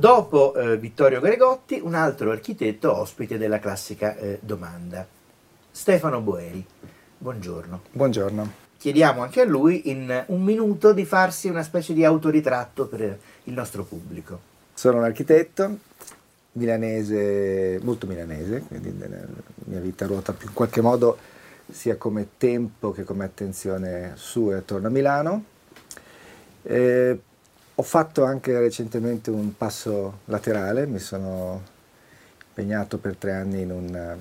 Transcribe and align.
Dopo 0.00 0.54
eh, 0.54 0.78
Vittorio 0.78 1.20
Gregotti, 1.20 1.78
un 1.78 1.92
altro 1.92 2.30
architetto 2.30 2.96
ospite 2.96 3.36
della 3.36 3.58
classica 3.58 4.16
eh, 4.16 4.38
domanda, 4.40 5.06
Stefano 5.70 6.22
Boeri. 6.22 6.64
Buongiorno. 7.18 7.82
Buongiorno. 7.92 8.50
Chiediamo 8.78 9.20
anche 9.20 9.42
a 9.42 9.44
lui 9.44 9.90
in 9.90 10.24
un 10.28 10.42
minuto 10.42 10.94
di 10.94 11.04
farsi 11.04 11.50
una 11.50 11.62
specie 11.62 11.92
di 11.92 12.02
autoritratto 12.02 12.86
per 12.86 13.18
il 13.44 13.52
nostro 13.52 13.84
pubblico. 13.84 14.40
Sono 14.72 14.96
un 14.96 15.04
architetto 15.04 15.76
milanese, 16.52 17.78
molto 17.82 18.06
milanese, 18.06 18.60
quindi 18.60 18.96
la 18.96 19.06
mia 19.66 19.80
vita 19.80 20.06
ruota 20.06 20.34
in 20.40 20.54
qualche 20.54 20.80
modo 20.80 21.18
sia 21.70 21.98
come 21.98 22.26
tempo 22.38 22.90
che 22.92 23.04
come 23.04 23.24
attenzione 23.26 24.12
su 24.14 24.50
e 24.50 24.54
attorno 24.54 24.86
a 24.86 24.90
Milano. 24.90 25.44
Eh, 26.62 27.20
ho 27.80 27.82
fatto 27.82 28.24
anche 28.24 28.58
recentemente 28.58 29.30
un 29.30 29.56
passo 29.56 30.18
laterale, 30.26 30.86
mi 30.86 30.98
sono 30.98 31.62
impegnato 32.48 32.98
per 32.98 33.16
tre 33.16 33.32
anni 33.32 33.62
in 33.62 34.18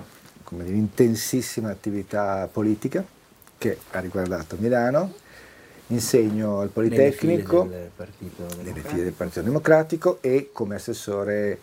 un'intensissima 0.51 1.69
attività 1.69 2.47
politica 2.49 3.03
che 3.57 3.77
ha 3.91 3.99
riguardato 3.99 4.55
Milano, 4.59 5.13
insegno 5.87 6.61
al 6.61 6.69
Politecnico, 6.69 7.65
nelle 7.65 8.79
file 8.79 9.03
del 9.03 9.11
Partito 9.11 9.41
del 9.41 9.49
Democratico 9.49 10.19
e 10.21 10.51
come 10.53 10.75
assessore 10.75 11.59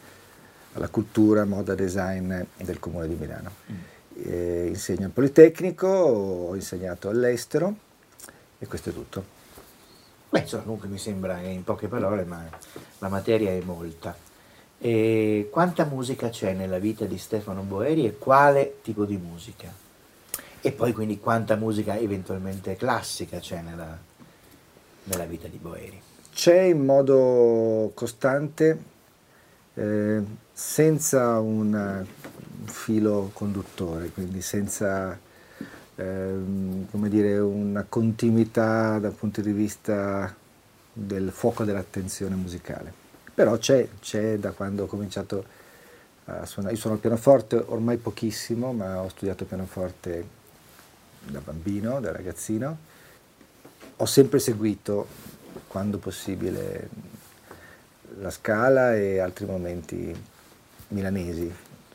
alla 0.74 0.88
cultura, 0.88 1.46
moda, 1.46 1.74
design 1.74 2.42
del 2.58 2.78
Comune 2.78 3.08
di 3.08 3.14
Milano. 3.14 3.50
Mm. 3.72 3.74
Eh, 4.22 4.66
insegno 4.66 5.06
al 5.06 5.12
Politecnico, 5.12 5.86
ho 5.86 6.54
insegnato 6.54 7.08
all'estero 7.08 7.74
e 8.58 8.66
questo 8.66 8.90
è 8.90 8.92
tutto. 8.92 9.35
Beh, 10.28 10.40
insomma, 10.40 10.62
comunque 10.62 10.88
mi 10.88 10.98
sembra 10.98 11.40
in 11.40 11.64
poche 11.64 11.88
parole, 11.88 12.24
ma 12.24 12.44
la 12.98 13.08
materia 13.08 13.50
è 13.50 13.60
molta. 13.64 14.16
E 14.78 15.48
quanta 15.50 15.84
musica 15.84 16.28
c'è 16.28 16.52
nella 16.52 16.78
vita 16.78 17.04
di 17.04 17.16
Stefano 17.16 17.62
Boeri 17.62 18.06
e 18.06 18.18
quale 18.18 18.78
tipo 18.82 19.04
di 19.04 19.16
musica? 19.16 19.72
E 20.60 20.72
poi 20.72 20.92
quindi 20.92 21.18
quanta 21.18 21.54
musica 21.54 21.96
eventualmente 21.96 22.76
classica 22.76 23.38
c'è 23.38 23.60
nella, 23.62 23.96
nella 25.04 25.24
vita 25.24 25.48
di 25.48 25.58
Boeri? 25.58 26.02
C'è 26.32 26.60
in 26.62 26.84
modo 26.84 27.92
costante, 27.94 28.82
eh, 29.74 30.22
senza 30.52 31.38
un 31.38 32.04
filo 32.64 33.30
conduttore, 33.32 34.10
quindi 34.10 34.42
senza 34.42 35.18
ehm, 35.96 36.88
come 36.90 37.08
dire, 37.08 37.38
una 37.38 37.84
continuità 37.88 38.98
dal 38.98 39.12
punto 39.12 39.40
di 39.40 39.52
vista 39.52 40.34
del 40.92 41.30
fuoco 41.30 41.64
dell'attenzione 41.64 42.34
musicale. 42.34 42.92
Però 43.34 43.58
c'è, 43.58 43.86
c'è 44.00 44.38
da 44.38 44.52
quando 44.52 44.84
ho 44.84 44.86
cominciato 44.86 45.44
a 46.26 46.46
suonare. 46.46 46.74
Io 46.74 46.80
suono 46.80 46.96
il 46.96 47.02
pianoforte 47.02 47.56
ormai 47.66 47.96
pochissimo, 47.98 48.72
ma 48.72 49.02
ho 49.02 49.08
studiato 49.08 49.44
pianoforte 49.44 50.26
da 51.22 51.40
bambino, 51.40 52.00
da 52.00 52.12
ragazzino. 52.12 52.76
Ho 53.96 54.06
sempre 54.06 54.38
seguito, 54.38 55.06
quando 55.66 55.98
possibile, 55.98 56.88
la 58.20 58.30
scala 58.30 58.96
e 58.96 59.18
altri 59.18 59.44
momenti 59.44 60.14
milanesi. 60.88 61.52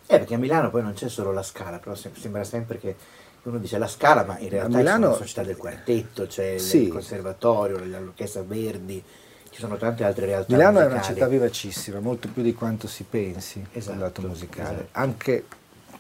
Eh, 0.07 0.17
perché 0.17 0.33
a 0.33 0.37
Milano 0.37 0.69
poi 0.69 0.81
non 0.81 0.93
c'è 0.93 1.07
solo 1.07 1.31
la 1.31 1.43
Scala, 1.43 1.79
però 1.79 1.95
sem- 1.95 2.13
sembra 2.15 2.43
sempre 2.43 2.77
che 2.77 2.95
uno 3.43 3.57
dice 3.57 3.77
la 3.77 3.87
Scala, 3.87 4.23
ma 4.23 4.37
in 4.39 4.49
realtà 4.49 4.77
Milano- 4.77 5.05
c'è 5.07 5.11
la 5.13 5.17
società 5.17 5.43
del 5.43 5.57
quartetto, 5.57 6.27
c'è 6.27 6.57
Sì. 6.57 6.83
il 6.83 6.89
conservatorio, 6.89 7.83
l'orchestra 7.83 8.43
Verdi, 8.43 9.03
ci 9.49 9.59
sono 9.59 9.77
tante 9.77 10.03
altre 10.03 10.25
realtà 10.27 10.53
Milano 10.53 10.77
è 10.79 10.85
una 10.85 10.91
musicali. 10.95 11.13
città 11.15 11.27
vivacissima, 11.27 11.99
molto 11.99 12.29
più 12.31 12.41
di 12.43 12.53
quanto 12.53 12.87
si 12.87 13.03
pensi 13.09 13.65
Esatto, 13.73 13.91
dal 13.97 14.05
lato 14.07 14.21
musicale. 14.21 14.73
esatto. 14.73 14.87
Anche, 14.91 15.45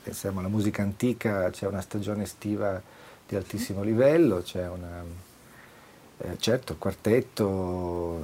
pensiamo 0.03 0.39
alla 0.39 0.47
musica 0.49 0.81
antica, 0.83 1.49
c'è 1.49 1.67
una 1.67 1.81
stagione 1.81 2.23
estiva 2.23 2.81
di 3.27 3.35
altissimo 3.35 3.81
livello, 3.83 4.41
c'è 4.41 4.67
una, 4.67 5.03
eh, 6.19 6.37
certo 6.37 6.73
il 6.73 6.77
quartetto, 6.79 8.23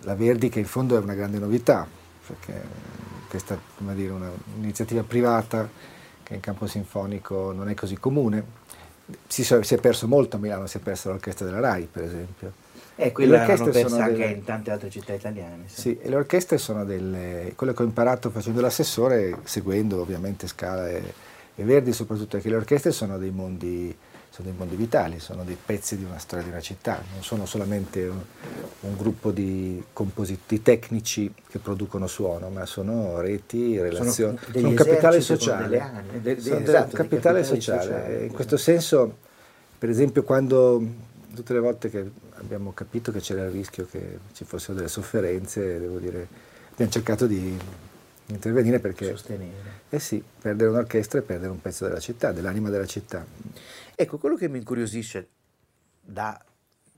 la 0.00 0.14
Verdi 0.14 0.48
che 0.48 0.58
in 0.58 0.66
fondo 0.66 0.96
è 0.96 1.00
una 1.00 1.14
grande 1.14 1.38
novità, 1.38 1.86
perché 2.26 2.60
questa 3.28 3.54
è 3.54 3.58
un'iniziativa 3.78 5.02
privata 5.04 5.68
che 6.26 6.34
in 6.34 6.40
campo 6.40 6.66
sinfonico 6.66 7.52
non 7.52 7.68
è 7.68 7.74
così 7.74 7.96
comune. 7.96 8.44
Si, 9.28 9.44
si 9.44 9.74
è 9.74 9.78
perso 9.78 10.08
molto 10.08 10.36
a 10.36 10.38
Milano, 10.40 10.66
si 10.66 10.78
è 10.78 10.80
persa 10.80 11.10
l'orchestra 11.10 11.46
della 11.46 11.60
RAI 11.60 11.88
per 11.90 12.02
esempio. 12.02 12.52
Eh, 12.96 13.12
quella 13.12 13.36
Le 13.36 13.40
orchestre 13.42 13.66
l'hanno 13.66 13.72
persa 13.72 13.88
sono 13.88 14.02
anche 14.02 14.16
delle- 14.18 14.32
in 14.32 14.44
tante 14.44 14.70
altre 14.72 14.90
città 14.90 15.12
italiane. 15.12 15.64
sì. 15.66 15.80
Sì, 15.80 15.98
e 16.00 16.08
le 16.08 16.16
orchestre 16.16 16.58
sono 16.58 16.84
delle... 16.84 17.52
quello 17.54 17.72
che 17.72 17.82
ho 17.82 17.84
imparato 17.84 18.30
facendo 18.30 18.60
l'assessore, 18.60 19.38
seguendo 19.44 20.00
ovviamente 20.00 20.48
Scala 20.48 20.88
e, 20.88 21.14
e 21.54 21.62
Verdi 21.64 21.92
soprattutto, 21.92 22.38
è 22.38 22.40
che 22.40 22.48
le 22.48 22.56
orchestre 22.56 22.90
sono 22.90 23.18
dei 23.18 23.30
mondi, 23.30 23.96
sono 24.36 24.50
dei 24.50 24.58
mondi 24.58 24.76
vitali, 24.76 25.18
sono 25.18 25.44
dei 25.44 25.56
pezzi 25.56 25.96
di 25.96 26.04
una 26.04 26.18
storia 26.18 26.44
di 26.44 26.50
una 26.50 26.60
città, 26.60 27.02
non 27.10 27.22
sono 27.22 27.46
solamente 27.46 28.06
un, 28.06 28.20
un 28.80 28.96
gruppo 28.96 29.30
di, 29.30 29.82
composi- 29.94 30.40
tecnici 30.62 31.32
che 31.48 31.58
producono 31.58 32.06
suono, 32.06 32.50
ma 32.50 32.66
sono 32.66 33.18
reti, 33.22 33.80
relazioni, 33.80 34.38
degli 34.48 34.56
sono 34.56 34.68
un 34.68 34.74
capitale 34.74 35.20
sociale, 35.22 35.90
de- 36.20 36.34
de- 36.34 36.40
Sono, 36.42 36.60
esatto, 36.60 36.96
dei 36.96 37.08
capitale 37.08 37.44
sociale. 37.44 37.82
sociali. 37.82 38.24
In 38.26 38.32
questo 38.32 38.58
senso, 38.58 39.16
per 39.78 39.88
esempio, 39.88 40.22
quando 40.22 40.84
tutte 41.34 41.54
le 41.54 41.60
volte 41.60 41.88
che 41.88 42.10
abbiamo 42.34 42.72
capito 42.74 43.10
che 43.12 43.20
c'era 43.20 43.44
il 43.44 43.50
rischio 43.50 43.86
che 43.90 44.18
ci 44.34 44.44
fossero 44.44 44.74
delle 44.74 44.88
sofferenze, 44.88 45.78
devo 45.78 45.98
dire, 45.98 46.28
abbiamo 46.72 46.90
cercato 46.90 47.26
di 47.26 47.58
intervenire 48.26 48.80
perché, 48.80 49.06
sostenere. 49.06 49.52
eh 49.88 49.98
sì, 49.98 50.22
perdere 50.40 50.68
un'orchestra 50.70 51.20
è 51.20 51.22
perdere 51.22 51.50
un 51.50 51.60
pezzo 51.60 51.86
della 51.86 52.00
città, 52.00 52.32
dell'anima 52.32 52.68
della 52.68 52.86
città. 52.86 53.24
Ecco, 53.98 54.18
quello 54.18 54.36
che 54.36 54.46
mi 54.50 54.58
incuriosisce 54.58 55.28
da 56.02 56.38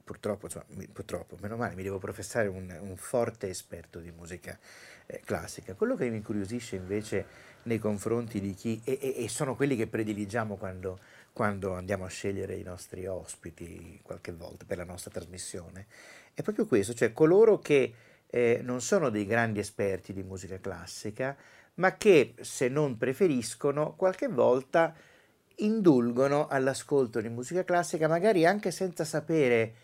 purtroppo, 0.02 0.46
insomma, 0.46 0.64
purtroppo, 0.92 1.36
meno 1.40 1.56
male, 1.56 1.76
mi 1.76 1.84
devo 1.84 1.98
professare 1.98 2.48
un, 2.48 2.76
un 2.80 2.96
forte 2.96 3.48
esperto 3.48 4.00
di 4.00 4.10
musica 4.10 4.58
eh, 5.06 5.20
classica. 5.24 5.74
Quello 5.74 5.94
che 5.94 6.10
mi 6.10 6.16
incuriosisce 6.16 6.74
invece 6.74 7.26
nei 7.64 7.78
confronti 7.78 8.40
di 8.40 8.52
chi, 8.52 8.80
e, 8.82 8.98
e- 9.00 9.22
e 9.22 9.28
sono 9.28 9.54
quelli 9.54 9.76
che 9.76 9.86
prediligiamo 9.86 10.56
quando, 10.56 10.98
quando 11.32 11.74
andiamo 11.74 12.04
a 12.04 12.08
scegliere 12.08 12.56
i 12.56 12.64
nostri 12.64 13.06
ospiti 13.06 14.00
qualche 14.02 14.32
volta 14.32 14.64
per 14.66 14.78
la 14.78 14.84
nostra 14.84 15.12
trasmissione, 15.12 15.86
è 16.34 16.42
proprio 16.42 16.66
questo, 16.66 16.94
cioè 16.94 17.12
coloro 17.12 17.60
che 17.60 17.94
eh, 18.26 18.58
non 18.64 18.80
sono 18.80 19.08
dei 19.08 19.24
grandi 19.24 19.60
esperti 19.60 20.12
di 20.12 20.24
musica 20.24 20.58
classica, 20.58 21.36
ma 21.74 21.96
che 21.96 22.34
se 22.40 22.66
non 22.68 22.96
preferiscono 22.96 23.94
qualche 23.94 24.26
volta 24.26 24.92
indulgono 25.58 26.46
all'ascolto 26.48 27.20
di 27.20 27.28
musica 27.28 27.64
classica, 27.64 28.08
magari 28.08 28.46
anche 28.46 28.70
senza 28.70 29.04
sapere 29.04 29.74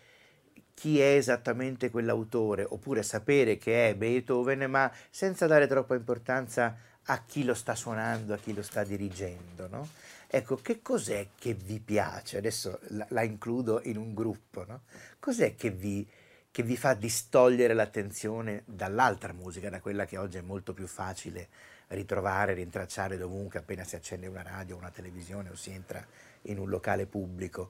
chi 0.73 0.99
è 0.99 1.15
esattamente 1.15 1.89
quell'autore, 1.89 2.65
oppure 2.67 3.01
sapere 3.01 3.57
che 3.57 3.89
è 3.89 3.95
Beethoven, 3.95 4.69
ma 4.69 4.91
senza 5.09 5.47
dare 5.47 5.67
troppa 5.67 5.95
importanza 5.95 6.77
a 7.03 7.23
chi 7.25 7.43
lo 7.43 7.53
sta 7.53 7.75
suonando, 7.75 8.33
a 8.33 8.37
chi 8.37 8.53
lo 8.53 8.61
sta 8.61 8.83
dirigendo. 8.83 9.67
No? 9.67 9.87
Ecco, 10.27 10.57
che 10.57 10.81
cos'è 10.81 11.29
che 11.37 11.53
vi 11.53 11.79
piace? 11.79 12.37
Adesso 12.37 12.79
la, 12.89 13.05
la 13.09 13.23
includo 13.23 13.81
in 13.83 13.97
un 13.97 14.13
gruppo. 14.13 14.65
No? 14.65 14.81
Cos'è 15.19 15.55
che 15.55 15.69
vi, 15.69 16.07
che 16.51 16.63
vi 16.63 16.75
fa 16.75 16.93
distogliere 16.93 17.73
l'attenzione 17.73 18.63
dall'altra 18.65 19.33
musica, 19.33 19.69
da 19.69 19.79
quella 19.79 20.05
che 20.05 20.17
oggi 20.17 20.37
è 20.37 20.41
molto 20.41 20.73
più 20.73 20.87
facile 20.87 21.47
ritrovare, 21.89 22.53
rintracciare 22.53 23.17
dovunque 23.17 23.59
appena 23.59 23.83
si 23.83 23.95
accende 23.95 24.27
una 24.27 24.41
radio, 24.41 24.75
una 24.77 24.89
televisione 24.89 25.49
o 25.49 25.55
si 25.55 25.71
entra 25.71 26.05
in 26.43 26.59
un 26.59 26.69
locale 26.69 27.05
pubblico. 27.05 27.69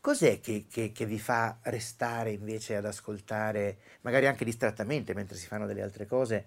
Cos'è 0.00 0.40
che, 0.40 0.66
che- 0.70 0.92
che 0.92 1.04
vi 1.06 1.18
fa 1.18 1.58
restare 1.62 2.30
invece 2.32 2.76
ad 2.76 2.86
ascoltare, 2.86 3.76
magari 4.00 4.26
anche 4.26 4.44
distrattamente 4.44 5.14
mentre 5.14 5.36
si 5.36 5.46
fanno 5.46 5.66
delle 5.66 5.82
altre 5.82 6.06
cose, 6.06 6.44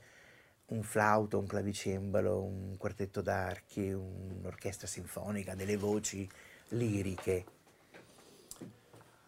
un 0.68 0.82
flauto, 0.82 1.38
un 1.38 1.46
clavicembalo, 1.46 2.42
un 2.42 2.78
quartetto 2.78 3.22
d'archi, 3.22 3.92
un'orchestra 3.92 4.88
sinfonica, 4.88 5.56
delle 5.56 5.78
voci 5.78 6.28
liriche? 6.70 7.46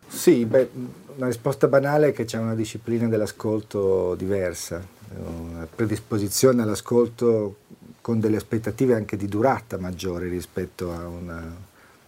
Sì, 0.08 0.46
beh, 0.46 0.70
una 1.18 1.28
risposta 1.28 1.68
banale 1.68 2.10
è 2.10 2.14
che 2.14 2.26
c'è 2.26 2.38
una 2.38 2.56
disciplina 2.56 3.08
dell'ascolto 3.08 4.16
diversa, 4.16 4.86
una 5.18 5.68
predisposizione 5.68 6.62
all'ascolto 6.62 7.58
con 8.06 8.20
delle 8.20 8.36
aspettative 8.36 8.94
anche 8.94 9.18
di 9.18 9.28
durata 9.28 9.80
maggiori 9.80 10.30
rispetto 10.30 10.92
a, 10.94 11.08
una, 11.08 11.56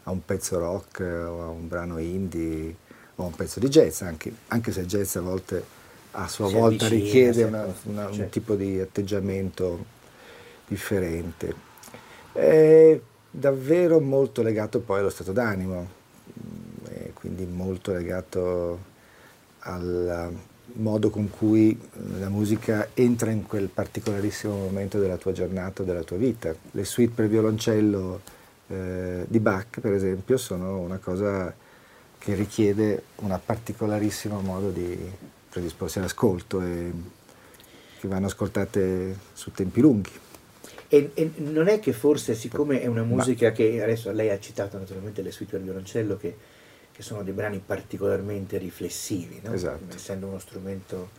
a 0.03 0.11
un 0.11 0.23
pezzo 0.23 0.59
rock 0.59 0.99
o 0.99 1.41
a 1.41 1.47
un 1.47 1.67
brano 1.67 1.97
indie 1.97 2.75
o 3.15 3.23
a 3.23 3.25
un 3.25 3.33
pezzo 3.33 3.59
di 3.59 3.67
jazz, 3.67 4.01
anche, 4.01 4.31
anche 4.49 4.71
se 4.71 4.81
il 4.81 4.85
jazz 4.85 5.15
a 5.15 5.21
volte 5.21 5.65
a 6.11 6.27
sua 6.27 6.49
si 6.49 6.53
volta 6.53 6.85
avvicina, 6.85 7.03
richiede 7.03 7.43
una, 7.45 7.65
una, 7.85 8.05
certo. 8.09 8.21
un 8.21 8.29
tipo 8.29 8.53
di 8.53 8.79
atteggiamento 8.79 9.85
differente. 10.67 11.55
È 12.31 13.01
davvero 13.31 13.99
molto 13.99 14.43
legato 14.43 14.79
poi 14.81 14.99
allo 14.99 15.09
stato 15.09 15.31
d'animo, 15.31 15.89
quindi 17.15 17.43
molto 17.47 17.91
legato 17.91 18.79
al 19.61 20.31
modo 20.77 21.09
con 21.09 21.29
cui 21.29 21.77
la 22.19 22.29
musica 22.29 22.89
entra 22.93 23.31
in 23.31 23.45
quel 23.45 23.67
particolarissimo 23.67 24.55
momento 24.55 24.99
della 24.99 25.17
tua 25.17 25.31
giornata, 25.31 25.83
della 25.83 26.03
tua 26.03 26.17
vita. 26.17 26.53
Le 26.71 26.85
suite 26.85 27.13
per 27.13 27.27
violoncello 27.27 28.21
eh, 28.67 29.25
di 29.27 29.39
Bach, 29.39 29.79
per 29.79 29.93
esempio, 29.93 30.37
sono 30.37 30.79
una 30.79 30.97
cosa 30.97 31.53
che 32.17 32.33
richiede 32.33 33.03
un 33.17 33.39
particolarissimo 33.43 34.39
modo 34.41 34.69
di 34.71 34.97
predisporsi 35.49 35.99
all'ascolto 35.99 36.61
e 36.61 36.91
che 37.99 38.07
vanno 38.07 38.27
ascoltate 38.27 39.17
su 39.33 39.51
tempi 39.51 39.81
lunghi. 39.81 40.11
E, 40.89 41.11
e, 41.13 41.31
non 41.37 41.67
è 41.67 41.79
che 41.79 41.91
forse, 41.91 42.33
siccome 42.33 42.81
è 42.81 42.85
una 42.85 43.03
musica 43.03 43.47
Ma, 43.47 43.53
che 43.53 43.81
adesso 43.81 44.11
lei 44.11 44.29
ha 44.29 44.39
citato 44.39 44.77
naturalmente 44.77 45.21
le 45.21 45.31
suite 45.31 45.53
per 45.53 45.61
violoncello, 45.61 46.17
che 46.17 46.35
che 46.97 47.03
sono 47.03 47.21
dei 47.21 47.31
brani 47.31 47.61
particolarmente 47.63 48.57
riflessivi, 48.57 49.39
no? 49.43 49.53
esatto. 49.53 49.93
essendo 49.93 50.25
uno 50.25 50.39
strumento 50.39 51.09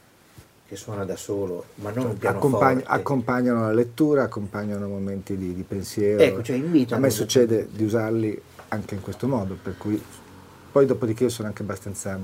che 0.66 0.74
suona 0.74 1.04
da 1.04 1.14
solo, 1.14 1.66
ma 1.76 1.92
non 1.92 2.06
un 2.06 2.18
pianoforte. 2.18 2.56
Accompagn- 2.56 2.84
accompagnano 2.84 3.60
la 3.60 3.72
lettura, 3.72 4.24
accompagnano 4.24 4.88
momenti 4.88 5.36
di, 5.36 5.54
di 5.54 5.62
pensiero. 5.62 6.20
Ecco, 6.20 6.42
cioè 6.42 6.56
invitano. 6.56 6.96
A 6.96 7.04
me 7.04 7.10
succede 7.10 7.68
di 7.70 7.84
usarli 7.84 8.42
anche 8.70 8.96
in 8.96 9.02
questo 9.02 9.28
modo, 9.28 9.56
per 9.62 9.76
cui 9.78 10.02
poi 10.72 10.84
dopodiché 10.84 11.22
io 11.22 11.30
sono 11.30 11.46
anche 11.46 11.62
abbastanza 11.62 12.18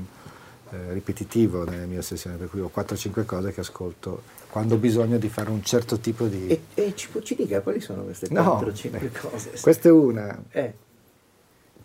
eh, 0.70 0.92
ripetitivo 0.92 1.62
nelle 1.62 1.86
mie 1.86 2.02
sessioni, 2.02 2.36
per 2.36 2.50
cui 2.50 2.58
ho 2.58 2.72
4-5 2.74 3.24
cose 3.24 3.52
che 3.52 3.60
ascolto 3.60 4.22
quando 4.50 4.74
ho 4.74 4.78
bisogno 4.78 5.16
di 5.16 5.28
fare 5.28 5.50
un 5.50 5.62
certo 5.62 5.98
tipo 5.98 6.26
di... 6.26 6.48
E, 6.48 6.60
e 6.74 6.96
ci, 6.96 7.08
ci, 7.22 7.36
dica 7.36 7.60
quali 7.60 7.78
sono 7.78 8.02
queste 8.02 8.26
4-5 8.26 8.32
no, 8.32 8.98
eh, 8.98 9.10
cose? 9.12 9.50
Questa 9.60 9.88
è 9.88 9.92
una. 9.92 10.42
Eh. 10.50 10.74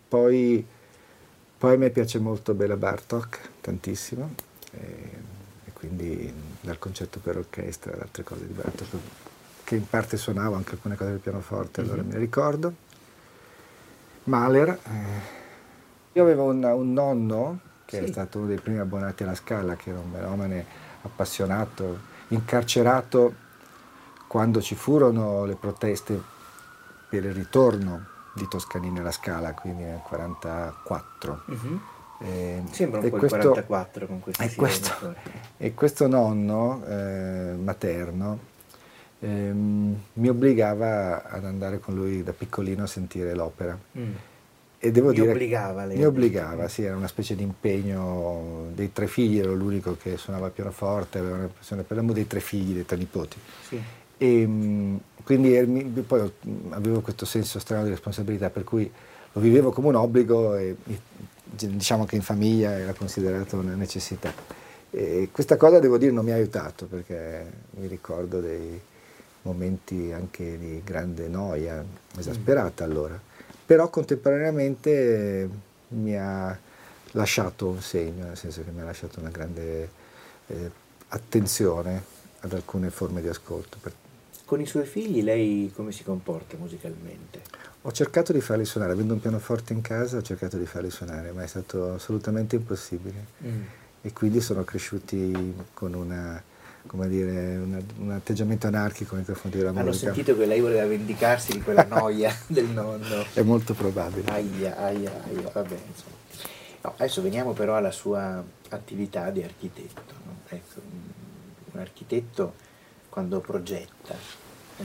Poi 0.08 0.66
poi 1.60 1.74
a 1.74 1.76
me 1.76 1.90
piace 1.90 2.18
molto 2.18 2.54
Bela 2.54 2.78
Bartok, 2.78 3.38
tantissimo, 3.60 4.30
e, 4.70 4.78
e 5.66 5.72
quindi 5.74 6.32
dal 6.58 6.78
concerto 6.78 7.18
per 7.18 7.36
orchestra 7.36 7.92
ad 7.92 8.00
altre 8.00 8.22
cose 8.22 8.46
di 8.46 8.54
Bartok, 8.54 8.88
che 9.64 9.74
in 9.74 9.86
parte 9.86 10.16
suonavo 10.16 10.54
anche 10.54 10.70
alcune 10.70 10.96
cose 10.96 11.10
del 11.10 11.18
pianoforte, 11.18 11.82
allora 11.82 11.96
mm-hmm. 11.96 12.06
me 12.06 12.12
ne 12.14 12.18
ricordo. 12.18 12.74
Mahler, 14.24 14.68
eh, 14.70 14.78
io 16.12 16.22
avevo 16.22 16.44
un, 16.44 16.64
un 16.64 16.92
nonno 16.94 17.60
che 17.84 17.98
sì. 17.98 18.04
è 18.04 18.06
stato 18.06 18.38
uno 18.38 18.46
dei 18.46 18.58
primi 18.58 18.78
abbonati 18.78 19.24
alla 19.24 19.34
Scala, 19.34 19.76
che 19.76 19.90
era 19.90 19.98
un 19.98 20.08
melomane 20.08 20.64
appassionato, 21.02 21.98
incarcerato 22.28 23.34
quando 24.26 24.62
ci 24.62 24.74
furono 24.74 25.44
le 25.44 25.56
proteste 25.56 26.18
per 27.10 27.22
il 27.22 27.34
ritorno 27.34 28.18
di 28.44 28.48
Toscanini 28.48 28.98
alla 28.98 29.12
Scala, 29.12 29.52
quindi 29.54 29.82
nel 29.82 30.00
1944. 30.10 31.42
Uh-huh. 31.46 31.80
Eh, 32.22 32.62
Sembra 32.70 33.00
un 33.00 33.08
po' 33.08 33.16
questo, 33.16 33.36
il 33.36 33.42
44 33.42 34.06
con 34.06 34.20
questi 34.20 34.44
e 34.44 34.54
questo, 34.54 35.14
e 35.56 35.74
questo 35.74 36.06
nonno 36.06 36.82
eh, 36.86 37.54
materno 37.58 38.38
eh, 39.20 39.52
mi 39.52 40.28
obbligava 40.28 41.24
ad 41.24 41.44
andare 41.44 41.78
con 41.78 41.94
lui 41.94 42.22
da 42.22 42.32
piccolino 42.32 42.84
a 42.84 42.86
sentire 42.86 43.34
l'opera. 43.34 43.78
Mm. 43.98 44.12
E 44.82 44.90
devo 44.90 45.08
mi 45.08 45.14
dire, 45.14 45.30
obbligava 45.30 45.84
lei? 45.84 45.98
Mi 45.98 46.06
obbligava, 46.06 46.66
sì, 46.68 46.82
era 46.84 46.96
una 46.96 47.06
specie 47.06 47.36
di 47.36 47.42
impegno 47.42 48.68
dei 48.72 48.92
tre 48.92 49.06
figli, 49.06 49.38
ero 49.38 49.52
l'unico 49.52 49.94
che 50.00 50.16
suonava 50.16 50.48
pianoforte, 50.48 51.18
aveva 51.18 51.36
una 51.36 51.50
passione, 51.54 51.82
parliamo 51.82 52.14
dei 52.14 52.26
tre 52.26 52.40
figli, 52.40 52.72
dei 52.72 52.86
tre 52.86 52.96
nipoti. 52.96 53.38
Sì. 53.68 53.82
E, 54.16 54.40
ehm, 54.40 55.00
quindi 55.36 56.02
poi 56.04 56.28
avevo 56.70 57.02
questo 57.02 57.24
senso 57.24 57.60
strano 57.60 57.84
di 57.84 57.90
responsabilità, 57.90 58.50
per 58.50 58.64
cui 58.64 58.90
lo 59.32 59.40
vivevo 59.40 59.70
come 59.70 59.86
un 59.86 59.94
obbligo 59.94 60.56
e 60.56 60.74
diciamo 61.44 62.04
che 62.04 62.16
in 62.16 62.22
famiglia 62.22 62.72
era 62.72 62.92
considerato 62.94 63.56
una 63.56 63.76
necessità. 63.76 64.34
E 64.90 65.28
questa 65.30 65.56
cosa 65.56 65.78
devo 65.78 65.98
dire 65.98 66.10
non 66.10 66.24
mi 66.24 66.32
ha 66.32 66.34
aiutato 66.34 66.86
perché 66.86 67.48
mi 67.76 67.86
ricordo 67.86 68.40
dei 68.40 68.80
momenti 69.42 70.10
anche 70.10 70.58
di 70.58 70.82
grande 70.82 71.28
noia, 71.28 71.84
esasperata 72.18 72.82
allora, 72.82 73.16
però 73.64 73.88
contemporaneamente 73.88 75.48
mi 75.90 76.16
ha 76.18 76.58
lasciato 77.12 77.68
un 77.68 77.80
segno, 77.80 78.24
nel 78.26 78.36
senso 78.36 78.64
che 78.64 78.72
mi 78.72 78.80
ha 78.80 78.84
lasciato 78.84 79.20
una 79.20 79.30
grande 79.30 79.90
eh, 80.48 80.70
attenzione 81.06 82.02
ad 82.40 82.52
alcune 82.52 82.90
forme 82.90 83.20
di 83.20 83.28
ascolto. 83.28 83.78
Con 84.50 84.60
i 84.60 84.66
suoi 84.66 84.84
figli 84.84 85.22
lei 85.22 85.70
come 85.72 85.92
si 85.92 86.02
comporta 86.02 86.56
musicalmente? 86.56 87.40
Ho 87.82 87.92
cercato 87.92 88.32
di 88.32 88.40
farli 88.40 88.64
suonare, 88.64 88.94
avendo 88.94 89.14
un 89.14 89.20
pianoforte 89.20 89.72
in 89.72 89.80
casa 89.80 90.16
ho 90.16 90.22
cercato 90.22 90.56
di 90.58 90.66
farli 90.66 90.90
suonare, 90.90 91.30
ma 91.30 91.44
è 91.44 91.46
stato 91.46 91.92
assolutamente 91.92 92.56
impossibile. 92.56 93.26
Mm. 93.44 93.62
E 94.02 94.12
quindi 94.12 94.40
sono 94.40 94.64
cresciuti 94.64 95.54
con 95.72 95.94
una, 95.94 96.42
dire, 97.06 97.58
una, 97.58 97.78
un 97.98 98.10
atteggiamento 98.10 98.66
anarchico 98.66 99.14
nei 99.14 99.24
confronti 99.24 99.58
della 99.58 99.70
musica. 99.70 99.88
Hanno 99.88 99.96
sentito 99.96 100.36
che 100.36 100.46
lei 100.46 100.60
voleva 100.60 100.84
vendicarsi 100.84 101.52
di 101.52 101.60
quella 101.60 101.84
noia 101.84 102.34
del 102.48 102.66
nonno. 102.66 103.24
È 103.32 103.42
molto 103.42 103.72
probabile. 103.74 104.28
Aia, 104.32 104.76
aia, 104.78 105.12
aia, 105.28 105.50
vabbè, 105.52 105.78
no, 106.82 106.94
adesso 106.96 107.22
veniamo 107.22 107.52
però 107.52 107.76
alla 107.76 107.92
sua 107.92 108.42
attività 108.70 109.30
di 109.30 109.44
architetto. 109.44 110.12
No? 110.24 110.40
Ecco, 110.48 110.80
un 111.70 111.78
architetto 111.78 112.66
quando 113.20 113.40
progetta 113.40 114.14
eh, 114.78 114.84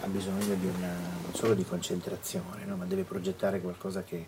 ha 0.00 0.06
bisogno 0.08 0.54
di 0.56 0.66
una, 0.66 0.88
non 0.88 1.32
solo 1.32 1.54
di 1.54 1.64
concentrazione, 1.64 2.64
no? 2.64 2.74
ma 2.74 2.84
deve 2.86 3.04
progettare 3.04 3.60
qualcosa 3.60 4.02
che, 4.02 4.26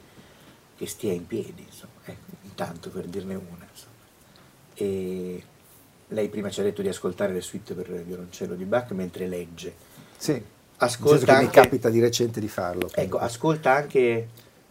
che 0.77 0.87
stia 0.87 1.13
in 1.13 1.27
piedi, 1.27 1.65
insomma, 1.67 1.95
ecco, 2.05 2.31
intanto 2.43 2.91
per 2.91 3.07
dirne 3.07 3.35
una. 3.35 3.67
Insomma. 3.69 3.93
E 4.75 5.43
lei 6.09 6.29
prima 6.29 6.49
ci 6.49 6.61
ha 6.61 6.63
detto 6.63 6.81
di 6.81 6.87
ascoltare 6.87 7.33
le 7.33 7.41
suite 7.41 7.75
per 7.75 7.91
violoncello 8.05 8.55
di 8.55 8.65
Bach 8.65 8.93
mentre 8.93 9.27
legge. 9.27 9.75
Sì, 10.17 10.41
ascolta 10.77 11.33
anche, 11.33 11.45
mi 11.45 11.51
capita 11.51 11.91
di 11.91 11.99
recente 11.99 12.39
di 12.39 12.49
farlo. 12.49 12.89
Ecco, 12.95 13.19
ascolta 13.19 13.73
anche 13.75 14.29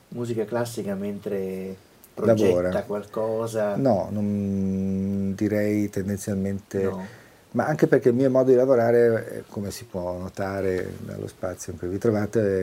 musica 0.10 0.46
classica 0.46 0.96
mentre 0.96 1.76
progetta 2.14 2.62
Lavora. 2.62 2.84
qualcosa. 2.84 3.76
No, 3.76 4.08
non 4.10 5.34
direi 5.36 5.90
tendenzialmente... 5.90 6.84
No 6.84 7.22
ma 7.54 7.66
anche 7.66 7.88
perché 7.88 8.10
il 8.10 8.16
mio 8.16 8.30
modo 8.30 8.50
di 8.50 8.56
lavorare, 8.56 9.32
eh, 9.32 9.44
come 9.48 9.72
si 9.72 9.86
può 9.86 10.18
notare 10.18 10.96
dallo 11.00 11.28
spazio 11.28 11.72
in 11.72 11.80
cui 11.80 11.88
vi 11.88 11.98
trovate, 11.98 12.62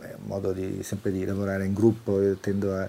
è 0.00 0.14
un 0.16 0.26
modo 0.26 0.52
di, 0.52 0.82
sempre 0.82 1.12
di 1.12 1.24
lavorare 1.24 1.64
in 1.64 1.72
gruppo, 1.72 2.20
io 2.20 2.36
tendo 2.36 2.74
a 2.74 2.88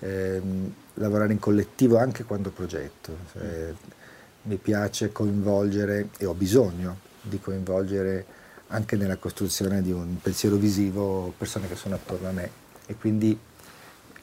ehm, 0.00 0.72
lavorare 0.94 1.32
in 1.32 1.38
collettivo 1.38 1.98
anche 1.98 2.24
quando 2.24 2.50
progetto. 2.50 3.16
Cioè, 3.32 3.72
mi 4.42 4.56
piace 4.56 5.12
coinvolgere 5.12 6.08
e 6.16 6.24
ho 6.24 6.34
bisogno 6.34 6.98
di 7.20 7.38
coinvolgere 7.38 8.24
anche 8.68 8.96
nella 8.96 9.16
costruzione 9.16 9.82
di 9.82 9.92
un 9.92 10.18
pensiero 10.20 10.56
visivo 10.56 11.32
persone 11.36 11.68
che 11.68 11.76
sono 11.76 11.96
attorno 11.96 12.28
a 12.28 12.32
me 12.32 12.50
e 12.86 12.94
quindi 12.96 13.38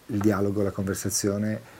il 0.08 0.20
dialogo, 0.20 0.64
la 0.64 0.72
conversazione 0.72 1.74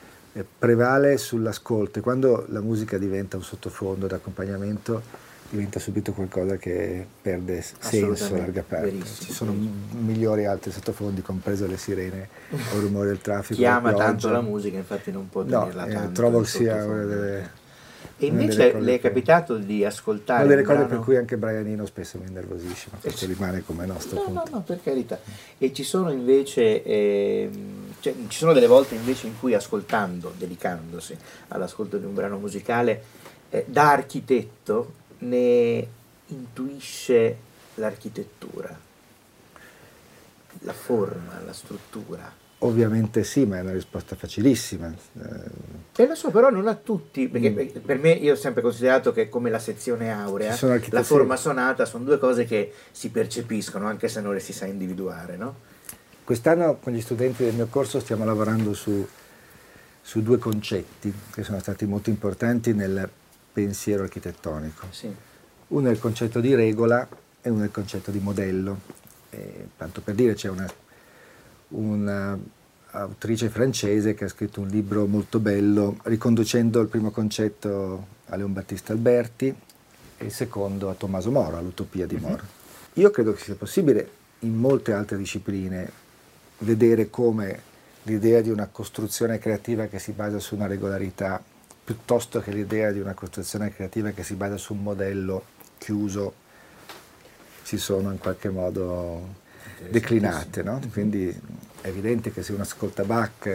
prevale 0.44 1.18
sull'ascolto 1.18 2.00
e 2.00 2.02
quando 2.02 2.46
la 2.50 2.60
musica 2.60 2.98
diventa 2.98 3.38
un 3.38 3.44
sottofondo 3.44 4.08
d'accompagnamento 4.08 5.24
diventa 5.50 5.80
subito 5.80 6.12
qualcosa 6.12 6.58
che 6.58 7.06
perde 7.22 7.64
senso 7.80 8.34
a 8.34 8.38
larga 8.38 8.64
parte. 8.68 9.04
Ci 9.04 9.32
sono 9.32 9.56
migliori 9.92 10.46
altri 10.46 10.72
sottofondi, 10.72 11.22
comprese 11.22 11.68
le 11.68 11.78
sirene 11.78 12.28
o 12.50 12.76
il 12.78 12.82
rumore 12.82 13.08
del 13.08 13.22
traffico. 13.22 13.60
Chiama 13.60 13.94
tanto 13.94 14.30
la 14.30 14.42
musica, 14.42 14.78
infatti 14.78 15.12
non 15.12 15.30
può 15.30 15.44
tenerla 15.44 15.86
no, 15.86 15.94
tanto. 15.94 16.10
Eh, 16.10 16.14
trovo 16.14 16.44
sia 16.44 16.84
una 16.84 17.04
delle... 17.04 17.64
E 18.18 18.28
invece 18.28 18.80
le 18.80 18.96
è 18.96 19.00
capitato 19.00 19.58
di 19.58 19.84
ascoltare... 19.86 20.46
Una 20.46 20.56
delle 20.56 20.64
cose 20.64 20.78
brano... 20.80 20.94
per 20.94 21.00
cui 21.00 21.18
anche 21.18 21.38
Brianino 21.38 21.86
spesso 21.86 22.18
mi 22.18 22.28
innervosisce, 22.28 22.88
ma 22.92 22.98
questo 23.00 23.26
rimane 23.26 23.64
come 23.66 23.86
nostro 23.86 24.18
no, 24.18 24.24
punto. 24.24 24.44
No, 24.46 24.56
no, 24.58 24.62
per 24.64 24.82
carità. 24.82 25.20
E 25.58 25.74
ci 25.74 25.84
sono 25.84 26.12
invece... 26.12 26.84
Eh, 26.84 27.50
cioè, 28.06 28.14
ci 28.28 28.38
sono 28.38 28.54
delle 28.54 28.68
volte 28.68 28.94
invece 28.94 29.26
in 29.26 29.40
cui 29.40 29.56
ascoltando, 29.56 30.32
dedicandosi 30.38 31.18
all'ascolto 31.48 31.98
di 31.98 32.06
un 32.06 32.14
brano 32.14 32.38
musicale, 32.38 33.04
eh, 33.50 33.66
da 33.68 33.90
architetto 33.90 34.94
ne 35.20 35.88
intuisce 36.28 37.38
l'architettura, 37.76 38.78
la 40.60 40.74
forma, 40.74 41.42
la 41.44 41.54
struttura. 41.54 42.32
Ovviamente 42.60 43.24
sì, 43.24 43.46
ma 43.46 43.58
è 43.58 43.62
una 43.62 43.74
risposta 43.74 44.16
facilissima. 44.16 44.94
Eh, 45.96 46.06
lo 46.06 46.16
so, 46.16 46.30
però 46.30 46.50
non 46.50 46.68
a 46.68 46.76
tutti, 46.76 47.28
perché 47.28 47.50
mm. 47.50 47.82
per 47.84 47.98
me 47.98 48.12
io 48.12 48.34
ho 48.34 48.38
sempre 48.38 48.62
considerato 48.62 49.12
che 49.12 49.30
come 49.30 49.50
la 49.50 49.60
sezione 49.60 50.12
aurea, 50.12 50.56
la 50.90 51.04
forma 51.04 51.36
sonata 51.36 51.86
sono 51.86 52.04
due 52.04 52.20
cose 52.20 52.46
che 52.46 52.72
si 52.92 53.10
percepiscono 53.10 53.88
anche 53.88 54.08
se 54.08 54.22
non 54.22 54.34
le 54.34 54.40
si 54.40 54.54
sa 54.54 54.66
individuare, 54.66 55.38
no? 55.38 55.74
Quest'anno 56.26 56.78
con 56.82 56.92
gli 56.92 57.02
studenti 57.02 57.44
del 57.44 57.54
mio 57.54 57.68
corso 57.68 58.00
stiamo 58.00 58.26
lavorando 58.26 58.74
su, 58.74 59.08
su 60.02 60.24
due 60.24 60.40
concetti 60.40 61.14
che 61.32 61.44
sono 61.44 61.60
stati 61.60 61.86
molto 61.86 62.10
importanti 62.10 62.74
nel 62.74 63.08
pensiero 63.54 64.02
architettonico. 64.02 64.88
Sì. 64.90 65.14
Uno 65.68 65.88
è 65.88 65.92
il 65.92 66.00
concetto 66.00 66.40
di 66.40 66.56
regola 66.56 67.08
e 67.40 67.50
uno 67.52 67.62
è 67.62 67.66
il 67.66 67.72
concetto 67.72 68.10
di 68.10 68.18
modello. 68.18 68.80
E, 69.30 69.68
tanto 69.78 70.02
per 70.02 70.16
dire 70.16 70.34
c'è 70.34 70.50
una, 70.50 70.68
un'autrice 71.68 73.50
francese 73.50 74.16
che 74.16 74.24
ha 74.24 74.30
scritto 74.30 74.62
un 74.62 74.68
libro 74.68 75.06
molto 75.06 75.38
bello 75.38 76.00
riconducendo 76.06 76.82
il 76.82 76.88
primo 76.88 77.12
concetto 77.12 78.08
a 78.26 78.36
Leon 78.36 78.52
Battista 78.52 78.94
Alberti 78.94 79.56
e 80.18 80.26
il 80.26 80.34
secondo 80.34 80.90
a 80.90 80.96
Tommaso 80.96 81.30
Moro, 81.30 81.58
all'utopia 81.58 82.08
di 82.08 82.16
Moro. 82.16 82.34
Mm-hmm. 82.34 82.94
Io 82.94 83.12
credo 83.12 83.32
che 83.34 83.44
sia 83.44 83.56
possibile 83.56 84.10
in 84.40 84.56
molte 84.56 84.92
altre 84.92 85.18
discipline 85.18 86.04
vedere 86.60 87.10
come 87.10 87.74
l'idea 88.04 88.42
di 88.42 88.50
una 88.50 88.68
costruzione 88.68 89.40
creativa 89.40 89.88
che 89.88 90.00
si 90.00 90.12
basa 90.12 90.40
su 90.40 90.56
una 90.56 90.68
regolarità 90.68 91.44
piuttosto 91.84 92.40
che 92.40 92.52
l'idea 92.52 92.92
di 92.92 93.00
una 93.00 93.14
costruzione 93.14 93.74
creativa 93.74 94.12
che 94.12 94.24
si 94.24 94.36
basa 94.36 94.58
su 94.58 94.74
un 94.74 94.82
modello 94.82 95.46
chiuso, 95.78 96.34
si 97.62 97.78
sono 97.78 98.12
in 98.12 98.18
qualche 98.18 98.50
modo 98.50 99.36
declinate. 99.90 100.64
No? 100.64 100.82
Quindi 100.92 101.28
è 101.82 101.88
evidente 101.88 102.32
che 102.32 102.42
se 102.42 102.54
uno 102.54 102.64
ascolta 102.64 103.04
Bach, 103.04 103.48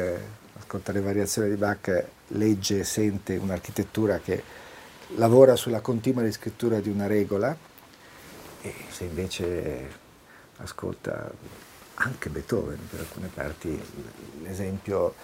ascolta 0.59 0.93
le 0.93 1.01
variazioni 1.01 1.49
di 1.49 1.57
Bach, 1.57 2.05
legge 2.29 2.81
e 2.81 2.85
sente 2.85 3.37
un'architettura 3.37 4.19
che 4.19 4.43
lavora 5.17 5.57
sulla 5.57 5.81
continua 5.81 6.23
riscrittura 6.23 6.79
di 6.79 6.89
una 6.89 7.09
regola, 7.09 7.57
e 8.63 8.75
se 8.91 9.05
invece 9.05 9.89
ascolta 10.59 11.33
anche 12.03 12.29
Beethoven 12.29 12.79
per 12.89 13.01
alcune 13.01 13.31
parti, 13.33 13.81
l'esempio 14.43 15.15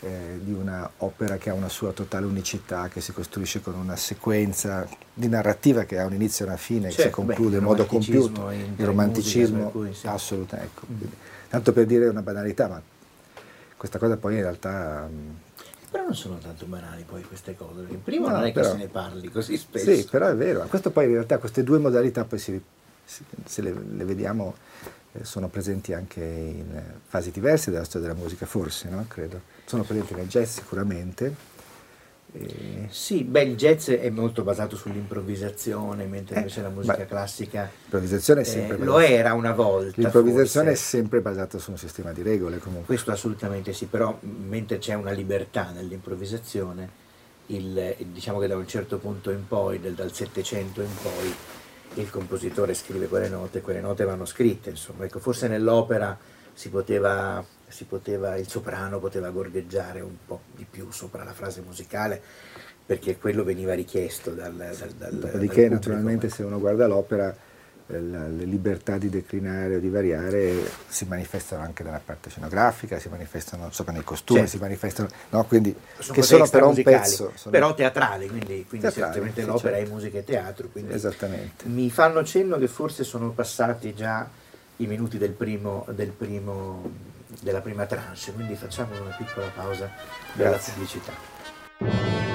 eh, 0.00 0.38
di 0.42 0.52
un'opera 0.52 1.36
che 1.36 1.50
ha 1.50 1.54
una 1.54 1.68
sua 1.68 1.92
totale 1.92 2.26
unicità, 2.26 2.88
che 2.88 3.00
si 3.00 3.12
costruisce 3.12 3.60
con 3.60 3.74
una 3.74 3.96
sequenza 3.96 4.86
di 5.12 5.28
narrativa 5.28 5.84
che 5.84 5.98
ha 5.98 6.04
un 6.04 6.12
inizio 6.12 6.44
e 6.44 6.48
una 6.48 6.58
fine, 6.58 6.90
certo, 6.90 6.94
che 6.94 7.02
si 7.02 7.02
certo, 7.08 7.22
conclude 7.22 7.50
beh, 7.52 7.58
in 7.58 7.64
modo 7.64 7.86
compiuto, 7.86 8.50
il 8.50 8.74
romanticismo, 8.76 9.70
cui, 9.70 9.94
sì. 9.94 10.06
assolutamente. 10.06 10.72
Ecco. 10.74 10.86
Mm. 10.92 11.10
Tanto 11.48 11.72
per 11.72 11.86
dire 11.86 12.08
una 12.08 12.22
banalità, 12.22 12.68
ma 12.68 12.82
questa 13.76 13.98
cosa 13.98 14.16
poi 14.16 14.34
in 14.34 14.42
realtà... 14.42 15.08
Mm, 15.10 15.30
però 15.90 16.04
non 16.04 16.14
sono 16.14 16.36
tanto 16.36 16.66
banali 16.66 17.04
poi 17.04 17.22
queste 17.22 17.56
cose, 17.56 17.82
perché 17.82 17.96
prima 17.96 18.28
no, 18.28 18.36
non 18.36 18.46
è 18.46 18.52
però, 18.52 18.66
che 18.66 18.72
se 18.72 18.78
ne 18.84 18.88
parli 18.88 19.30
così 19.30 19.56
spesso. 19.56 19.94
Sì, 19.94 20.06
però 20.10 20.26
è 20.28 20.34
vero. 20.34 20.60
Questo 20.68 20.90
poi 20.90 21.06
in 21.06 21.12
realtà 21.12 21.38
queste 21.38 21.62
due 21.62 21.78
modalità 21.78 22.24
poi 22.24 22.38
si, 22.38 22.60
se 23.06 23.62
le, 23.62 23.72
le 23.72 24.04
vediamo 24.04 24.54
eh, 25.12 25.24
sono 25.24 25.48
presenti 25.48 25.92
anche 25.92 26.20
in 26.20 26.82
fasi 27.06 27.30
diverse 27.30 27.70
della 27.70 27.84
storia 27.84 28.08
della 28.08 28.18
musica, 28.18 28.46
forse, 28.46 28.88
no? 28.88 29.04
Credo. 29.08 29.40
Sono 29.64 29.82
presenti 29.82 30.14
nel 30.14 30.26
jazz 30.26 30.58
sicuramente. 30.58 31.54
E... 32.32 32.86
Sì, 32.90 33.22
beh, 33.24 33.42
il 33.42 33.56
jazz 33.56 33.88
è 33.88 34.10
molto 34.10 34.42
basato 34.42 34.76
sull'improvvisazione, 34.76 36.04
mentre 36.04 36.34
eh, 36.34 36.38
invece 36.38 36.60
la 36.60 36.68
musica 36.68 36.96
beh, 36.96 37.06
classica 37.06 37.70
l'improvvisazione 37.82 38.40
è 38.40 38.42
eh, 38.42 38.46
sempre 38.46 38.76
eh, 38.76 38.84
lo 38.84 38.98
era 38.98 39.32
una 39.32 39.52
volta. 39.52 40.00
L'improvvisazione 40.00 40.70
forse. 40.70 40.82
è 40.82 40.88
sempre 40.88 41.20
basata 41.20 41.58
su 41.58 41.70
un 41.70 41.78
sistema 41.78 42.12
di 42.12 42.22
regole 42.22 42.58
comunque. 42.58 42.86
Questo 42.86 43.10
assolutamente 43.10 43.72
sì, 43.72 43.86
però 43.86 44.18
mentre 44.20 44.78
c'è 44.78 44.94
una 44.94 45.12
libertà 45.12 45.70
nell'improvvisazione, 45.70 47.04
il, 47.46 47.94
diciamo 48.12 48.38
che 48.38 48.48
da 48.48 48.56
un 48.56 48.66
certo 48.66 48.98
punto 48.98 49.30
in 49.30 49.46
poi, 49.46 49.80
del, 49.80 49.94
dal 49.94 50.12
Settecento 50.12 50.82
in 50.82 50.94
poi, 51.00 51.34
il 52.00 52.10
compositore 52.10 52.74
scrive 52.74 53.06
quelle 53.06 53.28
note, 53.28 53.60
quelle 53.60 53.80
note 53.80 54.04
vanno 54.04 54.24
scritte, 54.24 54.70
insomma, 54.70 55.04
ecco, 55.04 55.18
forse 55.18 55.48
nell'opera 55.48 56.16
si 56.52 56.68
poteva, 56.68 57.44
si 57.68 57.84
poteva, 57.84 58.36
il 58.36 58.48
soprano 58.48 58.98
poteva 58.98 59.30
gorgheggiare 59.30 60.00
un 60.00 60.16
po' 60.26 60.40
di 60.54 60.66
più 60.68 60.90
sopra 60.90 61.24
la 61.24 61.32
frase 61.32 61.62
musicale, 61.62 62.20
perché 62.84 63.18
quello 63.18 63.44
veniva 63.44 63.74
richiesto 63.74 64.30
dal, 64.30 64.54
dal, 64.54 64.90
dal 64.96 65.12
Dopodiché, 65.14 65.62
dal 65.62 65.72
naturalmente, 65.72 66.28
se 66.28 66.42
uno 66.42 66.58
guarda 66.58 66.86
l'opera, 66.86 67.34
le 67.88 68.44
libertà 68.44 68.98
di 68.98 69.08
declinare 69.08 69.76
o 69.76 69.78
di 69.78 69.88
variare 69.88 70.60
si 70.88 71.04
manifestano 71.04 71.62
anche 71.62 71.84
nella 71.84 72.00
parte 72.04 72.30
scenografica, 72.30 72.98
si 72.98 73.08
manifestano 73.08 73.70
sopra 73.70 73.92
nei 73.92 74.02
costumi, 74.02 74.40
certo. 74.40 74.56
si 74.56 74.60
manifestano, 74.60 75.08
no? 75.30 75.44
quindi, 75.44 75.74
sono 75.98 76.14
che 76.14 76.22
sono 76.22 76.48
però 76.48 76.68
un 76.68 76.82
pezzo. 76.82 77.32
Sono... 77.34 77.52
Però 77.52 77.74
teatrali, 77.74 78.26
quindi, 78.26 78.66
quindi 78.68 78.86
teatrali, 78.86 79.12
certamente 79.12 79.40
sì, 79.42 79.46
l'opera 79.46 79.76
certo. 79.76 79.90
è 79.90 79.92
musica 79.92 80.18
e 80.18 80.24
teatro. 80.24 80.68
Esattamente. 80.88 81.66
Mi 81.66 81.88
fanno 81.90 82.24
cenno 82.24 82.58
che 82.58 82.66
forse 82.66 83.04
sono 83.04 83.30
passati 83.30 83.94
già 83.94 84.28
i 84.76 84.86
minuti 84.86 85.16
del 85.16 85.30
primo, 85.30 85.86
del 85.90 86.10
primo, 86.10 86.90
della 87.40 87.60
prima 87.60 87.86
tranche, 87.86 88.32
quindi 88.32 88.56
facciamo 88.56 89.00
una 89.00 89.14
piccola 89.16 89.46
pausa 89.54 89.90
della 90.34 90.58
pubblicità. 90.58 92.25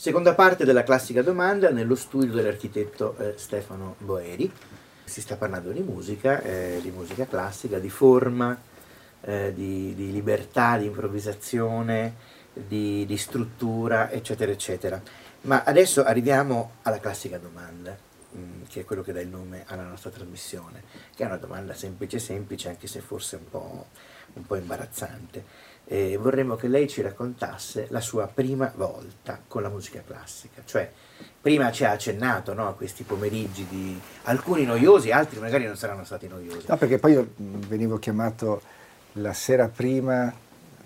Seconda 0.00 0.32
parte 0.32 0.64
della 0.64 0.82
classica 0.82 1.20
domanda 1.20 1.68
nello 1.68 1.94
studio 1.94 2.32
dell'architetto 2.32 3.14
eh, 3.18 3.34
Stefano 3.36 3.96
Boeri. 3.98 4.50
Si 5.04 5.20
sta 5.20 5.36
parlando 5.36 5.72
di 5.72 5.82
musica, 5.82 6.40
eh, 6.40 6.78
di 6.80 6.90
musica 6.90 7.26
classica, 7.26 7.78
di 7.78 7.90
forma, 7.90 8.58
eh, 9.20 9.52
di, 9.54 9.94
di, 9.94 10.10
libertà, 10.10 10.78
di 10.78 10.86
improvvisazione, 10.86 12.14
di, 12.54 13.04
di, 13.04 13.16
struttura, 13.18 14.10
eccetera, 14.10 14.50
eccetera. 14.50 14.98
Ma 15.42 15.64
adesso 15.64 16.02
arriviamo 16.02 16.76
alla 16.80 16.98
classica 16.98 17.36
domanda, 17.36 17.94
che 18.68 18.80
è 18.80 18.84
quello 18.84 19.02
che 19.02 19.12
dà 19.12 19.20
il 19.20 19.28
nome 19.28 19.64
alla 19.66 19.82
nostra 19.82 20.10
trasmissione, 20.10 20.82
che 21.14 21.22
è 21.22 21.26
una 21.26 21.36
domanda 21.36 21.74
semplice 21.74 22.18
semplice, 22.18 22.68
anche 22.68 22.86
se 22.86 23.00
forse 23.00 23.36
un 23.36 23.48
po', 23.48 23.86
un 24.34 24.46
po 24.46 24.56
imbarazzante 24.56 25.68
eh, 25.92 26.16
vorremmo 26.18 26.54
che 26.54 26.68
lei 26.68 26.88
ci 26.88 27.02
raccontasse 27.02 27.88
la 27.90 28.00
sua 28.00 28.28
prima 28.28 28.72
volta 28.76 29.40
con 29.48 29.60
la 29.60 29.68
musica 29.68 30.00
classica, 30.06 30.62
cioè 30.64 30.88
prima 31.40 31.72
ci 31.72 31.84
ha 31.84 31.90
accennato 31.90 32.54
no, 32.54 32.68
a 32.68 32.74
questi 32.74 33.02
pomeriggi 33.02 33.66
di 33.68 34.00
alcuni 34.22 34.64
noiosi, 34.64 35.10
altri 35.10 35.40
magari 35.40 35.64
non 35.64 35.76
saranno 35.76 36.04
stati 36.04 36.28
noiosi. 36.28 36.66
No, 36.68 36.76
perché 36.76 36.98
poi 36.98 37.12
io 37.12 37.32
venivo 37.36 37.98
chiamato 37.98 38.62
la 39.14 39.32
sera 39.32 39.66
prima, 39.66 40.32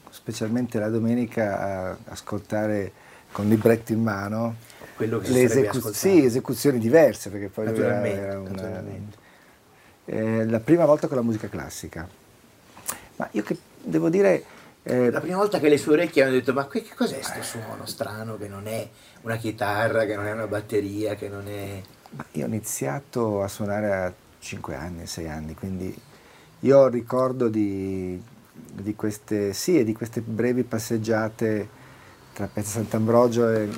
specialmente 0.09 0.79
la 0.79 0.89
domenica, 0.89 1.91
a 1.91 1.97
ascoltare 2.07 2.93
con 3.35 3.49
libretto 3.49 3.93
in 3.93 4.01
mano 4.01 4.55
le 4.97 5.43
esecu- 5.43 5.91
sì, 5.91 6.25
esecuzioni 6.25 6.79
diverse, 6.79 7.29
perché 7.29 7.49
poi 7.49 7.67
era, 7.67 8.07
era 8.07 8.39
una, 8.39 8.81
eh, 10.05 10.47
la 10.47 10.61
prima 10.61 10.85
volta 10.85 11.09
con 11.09 11.17
la 11.17 11.23
musica 11.25 11.49
classica. 11.49 12.09
Ma 13.17 13.29
io 13.33 13.43
che 13.43 13.59
devo 13.83 14.09
dire 14.09 14.45
eh, 14.85 15.11
la 15.11 15.21
prima 15.21 15.39
volta 15.39 15.59
che 15.59 15.69
le 15.69 15.79
sue 15.79 15.95
orecchie 15.95 16.23
hanno 16.23 16.33
detto 16.33 16.53
ma 16.53 16.69
che 16.69 16.87
cos'è 16.95 17.19
questo 17.19 17.43
suono 17.43 17.87
strano 17.87 18.37
che 18.37 18.47
non 18.47 18.69
è 18.69 18.89
una 19.23 19.37
chitarra, 19.37 20.05
che 20.05 20.15
non 20.15 20.27
è 20.27 20.33
una 20.33 20.47
batteria, 20.47 21.17
che 21.17 21.29
non 21.29 21.49
è... 21.49 21.83
Io 22.33 22.45
ho 22.45 22.47
iniziato 22.47 23.43
a 23.43 23.49
suonare 23.49 23.93
a 23.93 24.13
5 24.39 24.77
anni, 24.77 25.07
6 25.09 25.29
anni, 25.29 25.55
quindi 25.55 25.93
io 26.61 26.87
ricordo 26.87 27.49
di, 27.49 28.23
di, 28.53 28.95
queste, 28.95 29.53
sì, 29.53 29.83
di 29.83 29.93
queste 29.93 30.21
brevi 30.21 30.63
passeggiate 30.63 31.83
tra 32.35 32.47
Piazza 32.53 32.73
Sant'Ambrogio 32.73 33.49
e, 33.49 33.63
e 33.63 33.69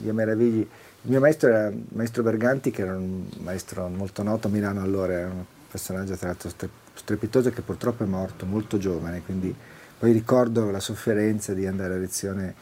Via 0.00 0.12
Meravigli. 0.12 0.60
Il 1.02 1.10
mio 1.10 1.20
maestro 1.20 1.48
era 1.48 1.68
il 1.68 1.82
maestro 1.94 2.22
Berganti, 2.22 2.70
che 2.70 2.82
era 2.82 2.94
un 2.94 3.24
maestro 3.38 3.88
molto 3.88 4.22
noto 4.22 4.48
a 4.48 4.50
Milano 4.50 4.82
allora, 4.82 5.14
era 5.14 5.26
un 5.28 5.44
personaggio 5.70 6.14
tra 6.16 6.26
l'altro 6.26 6.50
strepitoso 6.92 7.50
che 7.50 7.62
purtroppo 7.62 8.02
è 8.02 8.06
morto 8.06 8.44
molto 8.44 8.76
giovane, 8.76 9.22
quindi 9.24 9.54
poi 9.98 10.12
ricordo 10.12 10.70
la 10.70 10.80
sofferenza 10.80 11.54
di 11.54 11.66
andare 11.66 11.94
a 11.94 11.96
lezione 11.96 12.54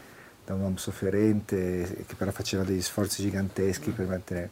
da 0.44 0.54
un 0.54 0.60
uomo 0.60 0.76
sofferente 0.76 2.04
che 2.06 2.14
però 2.14 2.30
faceva 2.30 2.62
degli 2.62 2.82
sforzi 2.82 3.22
giganteschi 3.22 3.90
per 3.90 4.06
mantenere. 4.06 4.50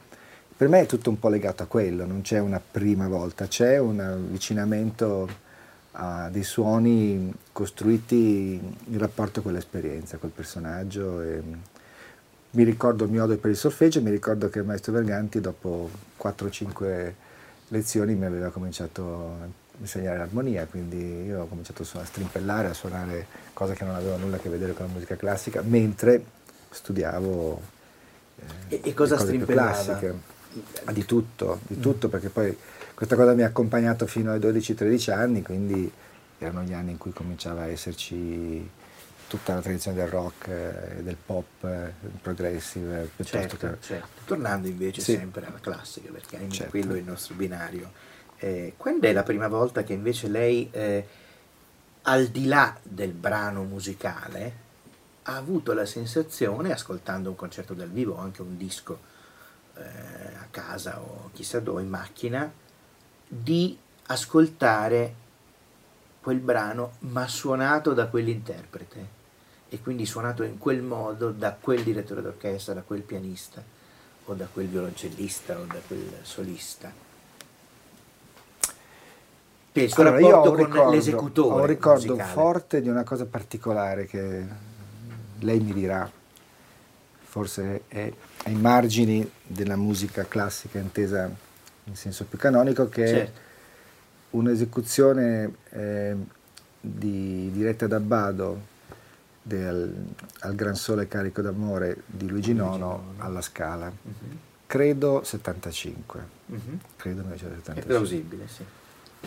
Per 0.56 0.68
me 0.68 0.80
è 0.80 0.86
tutto 0.86 1.10
un 1.10 1.18
po' 1.18 1.28
legato 1.28 1.62
a 1.62 1.66
quello, 1.66 2.06
non 2.06 2.22
c'è 2.22 2.38
una 2.38 2.60
prima 2.60 3.06
volta, 3.08 3.46
c'è 3.46 3.78
un 3.78 4.00
avvicinamento 4.00 5.28
a 5.98 6.28
dei 6.30 6.42
suoni 6.42 7.32
costruiti 7.52 8.60
in 8.88 8.98
rapporto 8.98 9.42
con 9.42 9.52
l'esperienza, 9.52 10.18
col 10.18 10.30
personaggio. 10.30 11.20
E 11.22 11.42
mi 12.50 12.62
ricordo 12.64 13.04
il 13.04 13.10
mio 13.10 13.24
odio 13.24 13.36
per 13.38 13.50
il 13.50 13.56
solfeggio 13.56 14.00
mi 14.00 14.10
ricordo 14.10 14.48
che 14.48 14.60
il 14.60 14.64
maestro 14.64 14.92
Verganti 14.92 15.40
dopo 15.40 15.90
4-5 16.18 17.12
lezioni 17.68 18.14
mi 18.14 18.24
aveva 18.24 18.50
cominciato 18.50 19.64
insegnare 19.78 20.18
l'armonia, 20.18 20.66
quindi 20.66 21.24
io 21.24 21.42
ho 21.42 21.46
cominciato 21.46 21.82
a 21.82 22.04
strimpellare, 22.04 22.68
a 22.68 22.74
suonare 22.74 23.26
cose 23.52 23.74
che 23.74 23.84
non 23.84 23.94
avevano 23.94 24.24
nulla 24.24 24.36
a 24.36 24.38
che 24.38 24.48
vedere 24.48 24.72
con 24.72 24.86
la 24.86 24.92
musica 24.92 25.16
classica, 25.16 25.60
mentre 25.62 26.24
studiavo 26.70 27.60
eh, 28.68 28.76
e, 28.76 28.80
e 28.84 28.94
cosa 28.94 29.18
strimpellava? 29.18 30.00
Di 30.92 31.04
tutto, 31.04 31.60
di 31.66 31.80
tutto, 31.80 32.08
perché 32.08 32.28
poi 32.28 32.56
questa 32.94 33.16
cosa 33.16 33.34
mi 33.34 33.42
ha 33.42 33.46
accompagnato 33.46 34.06
fino 34.06 34.32
ai 34.32 34.38
12-13 34.38 35.12
anni, 35.12 35.42
quindi 35.42 35.90
erano 36.38 36.62
gli 36.62 36.72
anni 36.72 36.92
in 36.92 36.98
cui 36.98 37.12
cominciava 37.12 37.62
a 37.62 37.66
esserci 37.66 38.68
tutta 39.28 39.54
la 39.54 39.60
tradizione 39.60 39.96
del 39.96 40.08
rock, 40.08 40.48
eh, 40.48 41.02
del 41.02 41.16
pop, 41.16 41.64
eh, 41.64 41.92
progressive, 42.22 43.10
piuttosto 43.16 43.38
certo, 43.38 43.56
che... 43.56 43.76
Certo. 43.80 44.06
Tornando 44.24 44.68
invece 44.68 45.00
sì. 45.00 45.14
sempre 45.14 45.46
alla 45.46 45.58
classica, 45.60 46.10
perché 46.10 46.38
certo. 46.48 46.70
quello 46.70 46.94
è 46.94 46.98
il 46.98 47.04
nostro 47.04 47.34
binario. 47.34 47.90
Eh, 48.38 48.74
quando 48.76 49.06
è 49.08 49.12
la 49.12 49.22
prima 49.22 49.48
volta 49.48 49.82
che 49.82 49.92
invece 49.92 50.28
lei, 50.28 50.68
eh, 50.70 51.06
al 52.02 52.26
di 52.26 52.46
là 52.46 52.76
del 52.82 53.12
brano 53.12 53.64
musicale, 53.64 54.64
ha 55.24 55.36
avuto 55.36 55.72
la 55.72 55.86
sensazione, 55.86 56.72
ascoltando 56.72 57.30
un 57.30 57.36
concerto 57.36 57.74
dal 57.74 57.90
vivo 57.90 58.14
o 58.14 58.18
anche 58.18 58.42
un 58.42 58.56
disco 58.56 59.14
eh, 59.76 60.34
a 60.40 60.46
casa 60.50 61.00
o 61.00 61.30
chissà 61.32 61.60
dove, 61.60 61.82
in 61.82 61.88
macchina, 61.88 62.50
di 63.28 63.76
ascoltare 64.06 65.14
quel 66.20 66.38
brano 66.38 66.92
ma 67.00 67.26
suonato 67.28 67.92
da 67.92 68.08
quell'interprete 68.08 69.14
e 69.68 69.80
quindi 69.80 70.06
suonato 70.06 70.42
in 70.42 70.58
quel 70.58 70.82
modo 70.82 71.30
da 71.30 71.56
quel 71.58 71.82
direttore 71.82 72.22
d'orchestra, 72.22 72.74
da 72.74 72.82
quel 72.82 73.02
pianista 73.02 73.62
o 74.24 74.34
da 74.34 74.46
quel 74.52 74.66
violoncellista 74.68 75.58
o 75.58 75.64
da 75.64 75.78
quel 75.86 76.18
solista. 76.22 76.92
Per 79.72 79.82
il 79.82 79.92
suo 79.92 80.02
allora, 80.02 80.18
rapporto 80.18 80.54
con 80.54 80.64
ricordo, 80.64 80.90
l'esecutore. 80.90 81.54
Ho 81.54 81.60
un 81.60 81.66
ricordo 81.66 82.06
musicale. 82.06 82.32
forte 82.32 82.80
di 82.80 82.88
una 82.88 83.04
cosa 83.04 83.26
particolare 83.26 84.06
che 84.06 84.46
lei 85.40 85.60
mi 85.60 85.72
dirà, 85.72 86.10
forse 87.36 87.82
è 87.88 88.10
ai 88.44 88.54
margini 88.54 89.30
della 89.46 89.76
musica 89.76 90.24
classica 90.26 90.78
intesa 90.78 91.30
in 91.84 91.94
senso 91.94 92.24
più 92.24 92.38
canonico, 92.38 92.88
che 92.88 93.06
certo. 93.06 93.38
è 93.38 93.42
un'esecuzione 94.30 95.54
eh, 95.68 96.16
di, 96.80 97.50
diretta 97.52 97.86
da 97.86 98.00
Bado 98.00 98.74
del, 99.42 99.92
al 100.40 100.54
Gran 100.54 100.76
Sole 100.76 101.08
Carico 101.08 101.42
d'Amore 101.42 102.04
di 102.06 102.26
Luigi 102.26 102.54
Nono 102.54 103.12
alla 103.18 103.42
Scala. 103.42 103.88
Uh-huh. 103.88 104.38
Credo 104.64 105.22
75. 105.22 106.20
Uh-huh. 106.46 106.78
Credo 106.96 107.20
1975. 107.20 107.82
È 107.82 107.84
plausibile, 107.84 108.48
sì. 108.48 108.64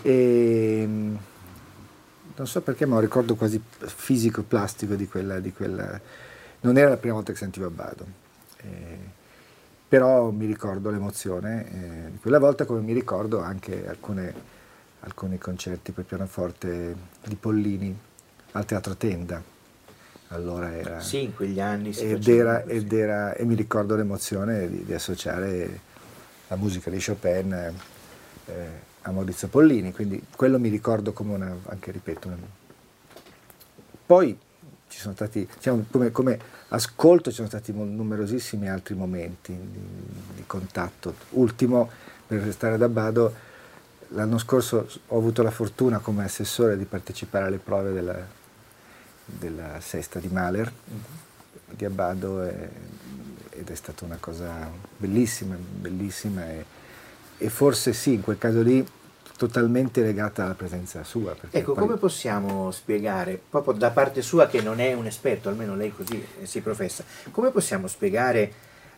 E, 0.01 0.87
non 0.87 2.47
so 2.47 2.61
perché, 2.61 2.87
ma 2.87 2.95
ho 2.95 2.97
un 2.97 3.03
ricordo 3.03 3.35
quasi 3.35 3.61
fisico-plastico 3.61 4.95
di 4.95 5.07
quella, 5.07 5.39
di 5.39 5.53
quella, 5.53 6.01
Non 6.61 6.77
era 6.77 6.89
la 6.89 6.97
prima 6.97 7.15
volta 7.15 7.31
che 7.31 7.37
sentivo 7.37 7.69
Bado. 7.69 8.05
Eh, 8.57 9.17
però 9.87 10.29
mi 10.29 10.45
ricordo 10.45 10.89
l'emozione 10.89 11.65
eh, 12.07 12.11
di 12.11 12.17
quella 12.19 12.39
volta, 12.39 12.65
come 12.65 12.81
mi 12.81 12.93
ricordo 12.93 13.39
anche 13.39 13.87
alcune, 13.87 14.33
alcuni 15.01 15.37
concerti 15.37 15.91
per 15.91 16.05
pianoforte 16.05 16.95
di 17.25 17.35
Pollini 17.35 17.97
al 18.51 18.65
Teatro 18.65 18.95
Tenda 18.95 19.57
allora 20.29 20.75
era... 20.75 20.99
Sì, 20.99 21.23
in 21.23 21.35
quegli 21.35 21.59
anni 21.59 21.93
si 21.93 22.03
ed 22.03 22.27
era, 22.27 22.63
ed 22.63 22.91
era, 22.91 23.33
e 23.33 23.45
mi 23.45 23.55
ricordo 23.55 23.95
l'emozione 23.95 24.69
di, 24.69 24.85
di, 24.85 24.93
associare 24.93 25.79
la 26.47 26.55
musica 26.55 26.89
di 26.89 27.03
Chopin 27.03 27.73
eh, 28.45 28.53
a 29.01 29.11
Maurizio 29.11 29.47
Pollini, 29.47 29.91
quindi 29.91 30.23
quello 30.35 30.59
mi 30.59 30.69
ricordo 30.69 31.13
come 31.13 31.33
una, 31.33 31.55
anche 31.65 31.91
ripeto, 31.91 32.27
una... 32.27 32.37
poi 34.05 34.37
ci 34.89 34.99
sono 34.99 35.13
stati, 35.13 35.47
diciamo, 35.53 35.85
come, 35.89 36.11
come, 36.11 36.39
ascolto 36.69 37.29
ci 37.29 37.37
sono 37.37 37.47
stati 37.47 37.71
numerosissimi 37.71 38.69
altri 38.69 38.95
momenti 38.95 39.53
di, 39.53 39.79
di 40.35 40.43
contatto. 40.45 41.15
Ultimo, 41.31 41.89
per 42.27 42.41
restare 42.41 42.77
da 42.77 42.89
Bado, 42.89 43.33
l'anno 44.09 44.37
scorso 44.37 44.87
ho 45.07 45.17
avuto 45.17 45.41
la 45.43 45.51
fortuna 45.51 45.99
come 45.99 46.23
assessore 46.23 46.77
di 46.77 46.85
partecipare 46.85 47.45
alle 47.45 47.57
prove 47.57 47.93
della 47.93 48.37
della 49.37 49.79
sesta 49.79 50.19
di 50.19 50.27
Mahler, 50.27 50.71
uh-huh. 50.85 51.75
di 51.75 51.85
Abbado, 51.85 52.43
e, 52.43 52.69
ed 53.51 53.69
è 53.69 53.75
stata 53.75 54.05
una 54.05 54.17
cosa 54.19 54.69
bellissima, 54.97 55.55
bellissima 55.55 56.49
e, 56.49 56.65
e, 57.37 57.49
forse 57.49 57.93
sì, 57.93 58.13
in 58.13 58.21
quel 58.21 58.37
caso 58.37 58.61
lì 58.61 58.85
totalmente 59.39 60.01
legata 60.01 60.43
alla 60.43 60.53
presenza 60.53 61.01
sua. 61.05 61.33
Ecco, 61.49 61.71
poi... 61.71 61.85
come 61.85 61.97
possiamo 61.97 62.71
spiegare, 62.71 63.39
proprio 63.49 63.73
da 63.73 63.89
parte 63.89 64.21
sua 64.21 64.47
che 64.47 64.61
non 64.61 64.81
è 64.81 64.91
un 64.91 65.05
esperto, 65.05 65.47
almeno 65.47 65.77
lei 65.77 65.93
così 65.95 66.21
si 66.41 66.59
professa, 66.59 67.05
come 67.31 67.49
possiamo 67.49 67.87
spiegare 67.87 68.51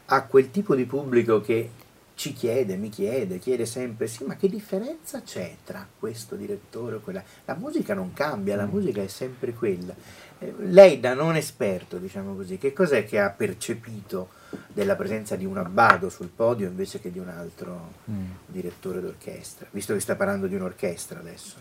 a 0.06 0.24
quel 0.24 0.50
tipo 0.50 0.74
di 0.74 0.86
pubblico 0.86 1.42
che 1.42 1.70
ci 2.16 2.34
chiede, 2.34 2.76
mi 2.76 2.90
chiede, 2.90 3.40
chiede 3.40 3.66
sempre, 3.66 4.08
sì, 4.08 4.24
ma 4.26 4.36
che 4.36 4.48
differenza 4.48 5.22
c'è 5.22 5.56
tra 5.64 5.88
questo 5.98 6.36
direttore 6.36 6.98
o 6.98 7.00
quella? 7.00 7.24
La 7.46 7.56
musica 7.56 7.94
non 7.94 8.14
cambia, 8.14 8.56
la 8.56 8.68
mm. 8.68 8.70
musica 8.70 9.02
è 9.02 9.08
sempre 9.08 9.54
quella. 9.54 9.96
Eh, 10.40 10.54
lei 10.60 11.00
da 11.00 11.14
non 11.14 11.36
esperto, 11.36 11.98
diciamo 11.98 12.36
così, 12.36 12.58
che 12.58 12.74
cos'è 12.74 13.06
che 13.06 13.20
ha 13.20 13.30
percepito 13.30 14.30
della 14.68 14.96
presenza 14.96 15.36
di 15.36 15.46
un 15.46 15.58
abbado 15.58 16.10
sul 16.10 16.30
podio 16.30 16.68
invece 16.68 17.00
che 17.00 17.12
di 17.12 17.20
un 17.20 17.30
altro 17.30 17.94
mm. 18.10 18.32
direttore 18.46 19.02
d'orchestra? 19.02 19.68
Visto 19.72 19.94
che 19.94 20.00
sta 20.00 20.16
parlando 20.16 20.48
di 20.48 20.56
un'orchestra 20.56 21.20
adesso, 21.20 21.56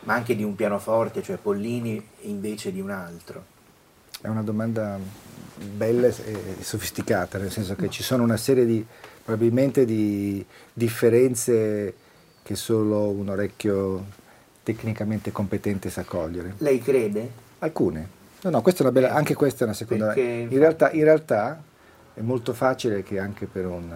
ma 0.00 0.14
anche 0.14 0.36
di 0.36 0.44
un 0.44 0.54
pianoforte, 0.54 1.22
cioè 1.22 1.38
Pollini 1.38 2.04
invece 2.22 2.72
di 2.72 2.80
un 2.80 2.90
altro. 2.90 3.51
È 4.22 4.28
una 4.28 4.42
domanda 4.42 5.00
bella 5.56 6.06
e 6.06 6.14
sofisticata, 6.60 7.38
nel 7.38 7.50
senso 7.50 7.74
che 7.74 7.90
ci 7.90 8.04
sono 8.04 8.22
una 8.22 8.36
serie 8.36 8.64
di 8.64 8.86
probabilmente 9.24 9.84
di 9.84 10.44
differenze 10.72 11.92
che 12.40 12.54
solo 12.54 13.08
un 13.08 13.28
orecchio 13.30 14.04
tecnicamente 14.62 15.32
competente 15.32 15.90
sa 15.90 16.04
cogliere. 16.04 16.54
Lei 16.58 16.80
crede? 16.80 17.30
Alcune. 17.58 18.08
No, 18.42 18.50
no, 18.50 18.62
questa 18.62 18.84
è 18.84 18.86
una 18.86 18.92
bella, 18.92 19.12
anche 19.12 19.34
questa 19.34 19.62
è 19.62 19.64
una 19.64 19.74
seconda. 19.74 20.06
Perché, 20.06 20.46
in, 20.48 20.58
realtà, 20.58 20.92
in 20.92 21.02
realtà 21.02 21.60
è 22.14 22.20
molto 22.20 22.52
facile 22.52 23.02
che 23.02 23.18
anche 23.18 23.46
per, 23.46 23.66
un, 23.66 23.92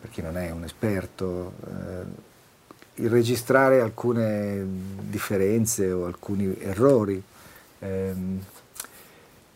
per 0.00 0.10
chi 0.10 0.22
non 0.22 0.36
è 0.36 0.50
un 0.50 0.64
esperto, 0.64 1.52
eh, 1.66 3.02
il 3.02 3.10
registrare 3.10 3.80
alcune 3.80 4.66
differenze 5.08 5.92
o 5.92 6.06
alcuni 6.06 6.52
errori. 6.60 7.22
Ehm, 7.78 8.40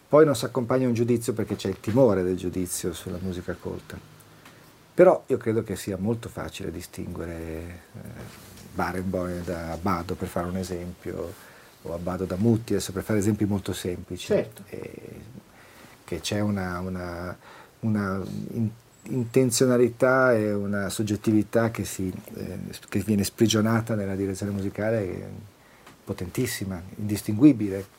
poi 0.09 0.25
non 0.25 0.35
si 0.35 0.47
accompagna 0.47 0.87
un 0.87 0.95
giudizio 0.95 1.35
perché 1.35 1.57
c'è 1.57 1.69
il 1.69 1.81
timore 1.81 2.23
del 2.23 2.37
giudizio 2.37 2.93
sulla 2.93 3.19
musica 3.21 3.55
colta. 3.59 3.99
Però 4.95 5.23
io 5.27 5.37
credo 5.37 5.63
che 5.63 5.77
sia 5.77 5.97
molto 5.97 6.29
facile 6.29 6.73
distinguere 6.73 7.83
eh, 7.93 8.09
Barenboim 8.75 9.45
da 9.45 9.73
Abbado, 9.73 10.15
per 10.15 10.29
fare 10.29 10.49
un 10.49 10.57
esempio, 10.57 11.33
o 11.83 11.95
Abbado 11.95 12.25
da 12.25 12.37
Mutti, 12.37 12.73
adesso 12.73 12.93
per 12.93 13.03
fare 13.03 13.19
esempi 13.19 13.45
molto 13.45 13.73
semplici. 13.73 14.27
Certo. 14.27 14.63
E, 14.71 14.91
che 16.05 16.21
c'è 16.21 16.41
una, 16.41 16.81
una, 16.81 17.37
una 17.81 18.23
in, 18.53 18.71
intenzionalità 19.11 20.35
e 20.35 20.53
una 20.53 20.89
soggettività 20.89 21.71
che, 21.71 21.85
si, 21.85 22.13
eh, 22.35 22.59
che, 22.89 23.01
viene 23.01 23.25
sprigionata 23.25 23.95
nella 23.95 24.17
direzione 24.17 24.53
musicale 24.53 25.31
potentissima, 26.03 26.81
indistinguibile. 26.97 27.97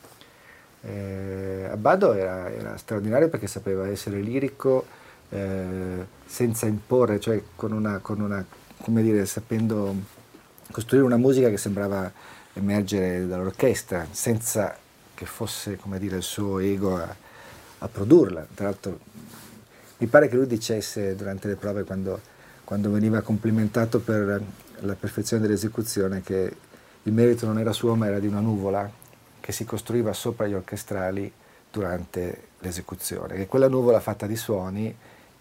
Eh, 0.82 1.68
Abbado 1.70 2.14
era, 2.14 2.50
era 2.50 2.76
straordinario 2.76 3.28
perché 3.28 3.46
sapeva 3.46 3.86
essere 3.88 4.20
lirico, 4.20 4.86
eh, 5.30 6.06
senza 6.24 6.66
imporre, 6.66 7.20
cioè 7.20 7.42
con 7.54 7.72
una, 7.72 7.98
con 7.98 8.20
una, 8.20 8.44
come 8.82 9.02
dire, 9.02 9.26
sapendo 9.26 9.94
costruire 10.70 11.04
una 11.04 11.16
musica 11.16 11.48
che 11.50 11.58
sembrava 11.58 12.10
emergere 12.54 13.26
dall'orchestra, 13.26 14.06
senza 14.10 14.76
che 15.14 15.26
fosse, 15.26 15.76
come 15.76 15.98
dire, 15.98 16.16
il 16.16 16.22
suo 16.22 16.58
ego 16.58 16.96
a, 16.96 17.14
a 17.78 17.88
produrla. 17.88 18.46
Tra 18.54 18.66
l'altro 18.66 18.98
mi 19.98 20.06
pare 20.06 20.28
che 20.28 20.36
lui 20.36 20.46
dicesse 20.46 21.14
durante 21.14 21.46
le 21.46 21.56
prove, 21.56 21.84
quando, 21.84 22.20
quando 22.64 22.90
veniva 22.90 23.20
complimentato 23.20 24.00
per 24.00 24.42
la 24.80 24.94
perfezione 24.94 25.42
dell'esecuzione, 25.42 26.22
che 26.22 26.56
il 27.02 27.12
merito 27.12 27.46
non 27.46 27.58
era 27.58 27.72
suo 27.72 27.94
ma 27.94 28.06
era 28.06 28.18
di 28.18 28.26
una 28.26 28.40
nuvola 28.40 28.90
che 29.50 29.52
si 29.52 29.64
costruiva 29.64 30.12
sopra 30.12 30.46
gli 30.46 30.54
orchestrali 30.54 31.30
durante 31.70 32.48
l'esecuzione, 32.60 33.34
che 33.34 33.46
quella 33.46 33.68
nuvola 33.68 34.00
fatta 34.00 34.26
di 34.26 34.36
suoni 34.36 34.94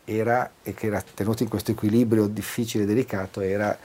era, 0.03 0.51
e 0.63 0.73
che 0.73 0.87
era 0.87 1.01
tenuto 1.01 1.43
in 1.43 1.49
questo 1.49 1.71
equilibrio 1.71 2.27
difficile 2.27 2.83
e 2.83 2.87
delicato, 2.87 3.41
era 3.41 3.77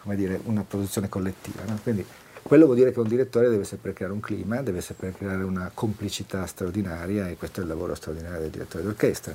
come 0.00 0.14
dire, 0.14 0.40
una 0.44 0.62
produzione 0.62 1.08
collettiva. 1.08 1.62
No? 1.66 1.78
Quindi 1.82 2.04
quello 2.42 2.64
vuol 2.64 2.76
dire 2.76 2.92
che 2.92 3.00
un 3.00 3.08
direttore 3.08 3.48
deve 3.48 3.64
sempre 3.64 3.92
creare 3.92 4.12
un 4.12 4.20
clima, 4.20 4.62
deve 4.62 4.80
sempre 4.80 5.12
creare 5.12 5.42
una 5.42 5.70
complicità 5.72 6.46
straordinaria 6.46 7.28
e 7.28 7.36
questo 7.36 7.60
è 7.60 7.62
il 7.62 7.68
lavoro 7.68 7.94
straordinario 7.94 8.40
del 8.40 8.50
direttore 8.50 8.84
d'orchestra. 8.84 9.34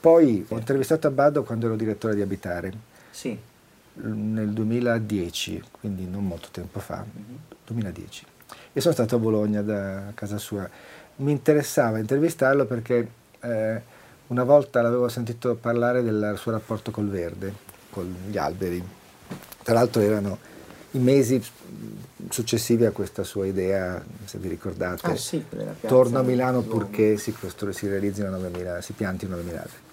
Poi 0.00 0.44
ho 0.48 0.58
intervistato 0.58 1.06
Abbado 1.06 1.42
quando 1.42 1.66
ero 1.66 1.76
direttore 1.76 2.14
di 2.14 2.22
Abitare. 2.22 2.72
Sì. 3.10 3.38
Nel 3.94 4.50
2010, 4.50 5.62
quindi 5.70 6.06
non 6.06 6.26
molto 6.26 6.48
tempo 6.50 6.80
fa, 6.80 7.04
2010. 7.66 8.26
E 8.72 8.80
sono 8.80 8.94
stato 8.94 9.16
a 9.16 9.18
Bologna 9.18 9.62
da 9.62 10.12
casa 10.14 10.38
sua. 10.38 10.68
Mi 11.16 11.32
interessava 11.32 11.98
intervistarlo 11.98 12.64
perché 12.64 13.08
eh, 13.40 13.82
una 14.28 14.44
volta 14.44 14.80
l'avevo 14.80 15.08
sentito 15.08 15.54
parlare 15.56 16.02
del 16.02 16.34
suo 16.38 16.52
rapporto 16.52 16.90
col 16.90 17.08
verde, 17.08 17.52
con 17.90 18.14
gli 18.28 18.38
alberi. 18.38 18.82
Tra 19.62 19.74
l'altro 19.74 20.00
erano 20.00 20.38
i 20.92 20.98
mesi 20.98 21.42
successivi 22.28 22.84
a 22.84 22.90
questa 22.90 23.24
sua 23.24 23.46
idea, 23.46 24.02
se 24.24 24.38
vi 24.38 24.48
ricordate, 24.48 25.06
ah, 25.06 25.16
sì, 25.16 25.44
torno 25.86 26.18
a 26.18 26.22
Milano 26.22 26.62
purché 26.62 27.16
si, 27.16 27.34
si 27.70 27.88
realizzino 27.88 28.30
9.000, 28.30 28.80
si 28.80 28.92
piantino 28.92 29.36
9.000 29.36 29.46
alberi. 29.46 29.90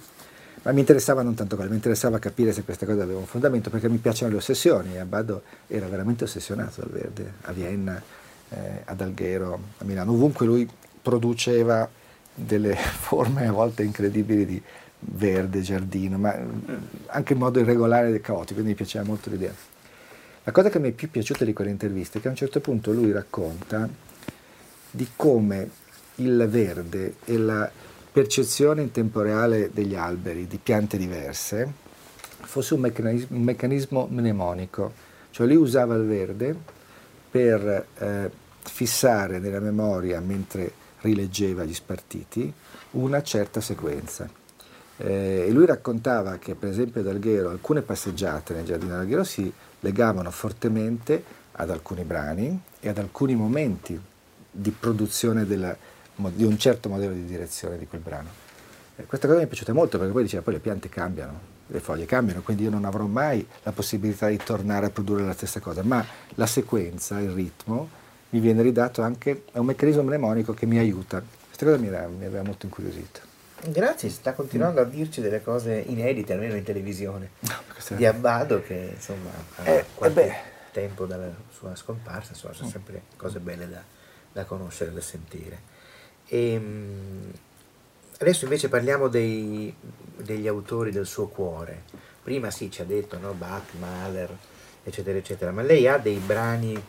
Ma 0.62 0.74
mi 0.74 0.82
interessava 0.82 1.22
non 1.22 1.36
tanto 1.36 1.56
quello, 1.56 1.70
mi 1.70 1.78
interessava 1.78 2.20
capire 2.20 2.52
se 2.52 2.64
queste 2.64 2.86
cose 2.86 3.00
avevano 3.00 3.20
un 3.20 3.26
fondamento, 3.26 3.70
perché 3.70 3.88
mi 3.88 3.98
piacciono 3.98 4.32
le 4.32 4.38
ossessioni. 4.38 5.00
Abbado 5.00 5.44
era 5.68 5.88
veramente 5.88 6.26
ossessionato 6.26 6.82
dal 6.82 6.90
verde, 6.90 7.34
a 7.44 7.52
Vienna, 7.54 8.02
eh, 8.50 8.82
ad 8.86 9.02
Alghero, 9.02 9.60
a 9.78 9.84
Milano. 9.84 10.12
Ovunque 10.12 10.46
lui 10.46 10.70
produceva 11.02 11.90
delle 12.34 12.76
forme 12.76 13.48
a 13.48 13.52
volte 13.52 13.84
incredibili 13.84 14.46
di 14.46 14.62
verde, 15.00 15.62
giardino, 15.62 16.18
ma 16.18 16.36
anche 17.08 17.34
in 17.34 17.40
modo 17.40 17.60
irregolare 17.60 18.14
e 18.14 18.22
caotico, 18.22 18.56
quindi 18.56 18.72
mi 18.72 18.76
piaceva 18.76 19.06
molto 19.06 19.30
l'idea. 19.30 19.54
La 20.44 20.52
cosa 20.52 20.70
che 20.70 20.80
mi 20.80 20.90
è 20.90 20.94
più 20.94 21.10
piaciuta 21.10 21.46
di 21.46 21.54
quelle 21.54 21.70
interviste 21.70 22.18
è 22.18 22.22
che 22.22 22.28
a 22.28 22.32
un 22.32 22.38
certo 22.38 22.60
punto 22.60 22.92
lui 22.92 23.12
racconta 23.12 23.88
di 24.92 25.08
come 25.16 25.70
il 26.16 26.48
verde 26.50 27.16
e 27.26 27.38
la 27.38 27.70
percezione 28.12 28.82
in 28.82 28.92
tempo 28.92 29.22
reale 29.22 29.70
degli 29.72 29.96
alberi, 29.96 30.48
di 30.48 30.58
piante 30.62 30.98
diverse, 30.98 31.72
fosse 32.42 32.74
un 32.74 32.82
meccanismo, 32.82 33.38
un 33.38 33.44
meccanismo 33.44 34.08
mnemonico, 34.10 34.92
cioè 35.32 35.46
lui 35.46 35.56
usava 35.56 35.96
il 35.96 36.06
verde 36.06 36.56
per 37.30 37.88
eh, 37.98 38.32
fissare 38.62 39.40
nella 39.40 39.60
memoria, 39.60 40.20
mentre 40.20 40.72
rileggeva 41.02 41.64
gli 41.64 41.74
spartiti, 41.74 42.52
una 42.92 43.22
certa 43.22 43.62
sequenza. 43.62 44.30
Eh, 44.98 45.46
e 45.48 45.52
lui 45.52 45.66
raccontava 45.66 46.38
che 46.38 46.56
per 46.56 46.70
esempio 46.70 47.02
ad 47.02 47.08
Alghero 47.08 47.50
alcune 47.50 47.82
passeggiate 47.82 48.54
nel 48.54 48.66
giardino 48.66 48.96
d'Alghero 48.96 49.24
si 49.24 49.52
legavano 49.80 50.30
fortemente 50.30 51.24
ad 51.54 51.70
alcuni 51.70 52.04
brani 52.04 52.62
e 52.80 52.90
ad 52.90 52.98
alcuni 52.98 53.36
momenti 53.36 54.00
di 54.52 54.72
produzione 54.72 55.46
della, 55.46 55.76
di 56.16 56.44
un 56.44 56.58
certo 56.58 56.90
modello 56.90 57.14
di 57.14 57.26
direzione 57.26 57.78
di 57.78 57.88
quel 57.88 58.02
brano. 58.02 58.30
E 58.96 59.06
questa 59.06 59.28
cosa 59.28 59.40
mi 59.40 59.46
è 59.46 59.48
piaciuta 59.48 59.72
molto 59.72 59.98
perché 59.98 60.12
poi 60.12 60.24
diceva 60.24 60.44
poi 60.44 60.54
le 60.56 60.60
piante 60.60 60.90
cambiano, 60.90 61.40
le 61.72 61.80
foglie 61.80 62.06
cambiano, 62.06 62.42
quindi 62.42 62.64
io 62.64 62.70
non 62.70 62.86
avrò 62.86 63.06
mai 63.06 63.46
la 63.64 63.72
possibilità 63.72 64.28
di 64.28 64.38
tornare 64.38 64.88
a 64.88 64.90
produrre 64.90 65.24
la 65.24 65.34
stessa 65.34 65.60
cosa, 65.60 65.84
ma 65.84 66.06
la 66.36 66.46
sequenza, 66.46 67.20
il 67.20 67.32
ritmo 67.32 67.90
mi 68.32 68.40
viene 68.40 68.62
ridato 68.62 69.02
anche, 69.02 69.44
è 69.52 69.58
un 69.58 69.66
meccanismo 69.66 70.04
mnemonico 70.04 70.54
che 70.54 70.66
mi 70.66 70.78
aiuta. 70.78 71.22
Questa 71.46 71.66
cosa 71.66 71.78
mi, 71.78 71.88
era, 71.88 72.08
mi 72.08 72.26
aveva 72.26 72.44
molto 72.44 72.66
incuriosito. 72.66 73.22
Grazie, 73.66 74.10
sta 74.10 74.34
continuando 74.34 74.82
mm. 74.82 74.84
a 74.84 74.88
dirci 74.88 75.22
delle 75.22 75.42
cose 75.42 75.84
inedite, 75.88 76.34
almeno 76.34 76.56
in 76.56 76.64
televisione, 76.64 77.32
no, 77.40 77.56
di 77.96 78.06
Abbado 78.06 78.62
che 78.62 78.92
insomma 78.96 79.32
ha 79.56 79.70
eh, 79.70 79.86
qualche 79.96 80.26
eh 80.28 80.58
tempo 80.72 81.06
dalla 81.06 81.30
sua 81.52 81.76
scomparsa, 81.76 82.32
insomma 82.32 82.54
sono 82.54 82.70
sempre 82.70 83.04
cose 83.16 83.40
belle 83.40 83.68
da, 83.68 83.82
da 84.32 84.46
conoscere, 84.46 84.94
da 84.94 85.02
sentire. 85.02 85.60
E, 86.28 86.54
ehm, 86.54 87.32
adesso 88.20 88.44
invece 88.44 88.70
parliamo 88.70 89.08
dei, 89.08 89.74
degli 90.18 90.48
autori 90.48 90.92
del 90.92 91.06
suo 91.06 91.28
cuore. 91.28 91.84
Prima 92.22 92.52
sì, 92.52 92.70
ci 92.70 92.82
ha 92.82 92.86
detto 92.86 93.18
no? 93.18 93.34
Bach, 93.34 93.74
Mahler, 93.80 94.36
eccetera, 94.84 95.18
eccetera, 95.18 95.52
ma 95.52 95.62
lei 95.62 95.88
ha 95.88 95.98
dei 95.98 96.18
brani 96.18 96.82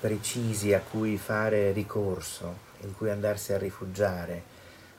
precisi 0.00 0.72
a 0.74 0.80
cui 0.80 1.16
fare 1.16 1.72
ricorso, 1.72 2.72
in 2.82 2.94
cui 2.94 3.10
andarsi 3.10 3.52
a 3.52 3.58
rifugiare 3.58 4.52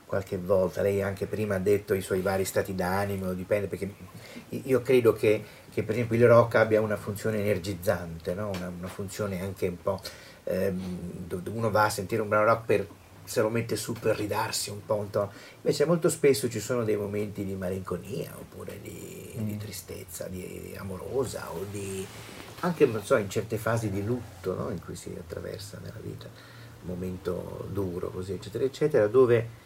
qualche 0.06 0.38
volta, 0.38 0.82
lei 0.82 1.02
anche 1.02 1.26
prima 1.26 1.56
ha 1.56 1.58
detto 1.58 1.92
i 1.92 2.00
suoi 2.00 2.20
vari 2.20 2.44
stati 2.44 2.74
d'animo, 2.74 3.32
dipende 3.32 3.66
perché 3.66 3.92
io 4.48 4.80
credo 4.80 5.12
che, 5.12 5.44
che 5.72 5.82
per 5.82 5.94
esempio 5.94 6.16
il 6.16 6.26
rock 6.26 6.54
abbia 6.54 6.80
una 6.80 6.96
funzione 6.96 7.38
energizzante, 7.38 8.32
no? 8.34 8.50
una, 8.54 8.72
una, 8.78 8.86
funzione 8.86 9.42
anche 9.42 9.66
un 9.66 9.82
po', 9.82 10.00
ehm, 10.44 11.26
uno 11.52 11.70
va 11.70 11.84
a 11.84 11.90
sentire 11.90 12.22
un 12.22 12.28
brano 12.28 12.44
rock 12.44 12.64
per 12.64 12.86
se 13.26 13.40
lo 13.40 13.48
mette 13.48 13.76
su 13.76 13.92
per 13.92 14.16
ridarsi 14.16 14.70
un 14.70 14.84
po', 14.84 14.94
un 14.94 15.10
po'. 15.10 15.30
invece 15.56 15.84
molto 15.84 16.08
spesso 16.08 16.48
ci 16.48 16.60
sono 16.60 16.84
dei 16.84 16.96
momenti 16.96 17.44
di 17.44 17.54
malinconia 17.54 18.32
oppure 18.38 18.80
di, 18.80 19.34
mm. 19.38 19.44
di 19.44 19.56
tristezza, 19.56 20.28
di 20.28 20.74
amorosa 20.78 21.50
o 21.52 21.64
di 21.70 22.06
anche 22.60 22.88
so, 23.02 23.16
in 23.16 23.28
certe 23.28 23.58
fasi 23.58 23.90
di 23.90 24.04
lutto 24.04 24.54
no? 24.54 24.70
in 24.70 24.82
cui 24.82 24.96
si 24.96 25.14
attraversa 25.18 25.78
nella 25.82 26.00
vita, 26.00 26.26
un 26.26 26.88
momento 26.88 27.68
duro 27.70 28.10
così 28.10 28.32
eccetera 28.32 28.64
eccetera, 28.64 29.06
dove 29.08 29.64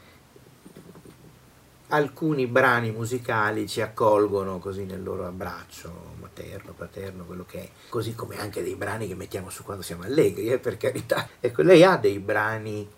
alcuni 1.89 2.47
brani 2.47 2.91
musicali 2.91 3.69
ci 3.69 3.81
accolgono 3.81 4.59
così 4.59 4.85
nel 4.85 5.03
loro 5.03 5.27
abbraccio 5.27 6.19
materno, 6.21 6.73
paterno, 6.73 7.25
quello 7.25 7.45
che 7.45 7.59
è, 7.59 7.69
così 7.89 8.15
come 8.15 8.39
anche 8.39 8.63
dei 8.63 8.77
brani 8.77 9.07
che 9.07 9.15
mettiamo 9.15 9.51
su 9.51 9.63
quando 9.63 9.83
siamo 9.83 10.03
allegri, 10.03 10.49
eh, 10.49 10.59
per 10.59 10.77
carità. 10.77 11.29
Ecco, 11.41 11.63
lei 11.63 11.83
ha 11.85 11.97
dei 11.97 12.19
brani 12.19 12.89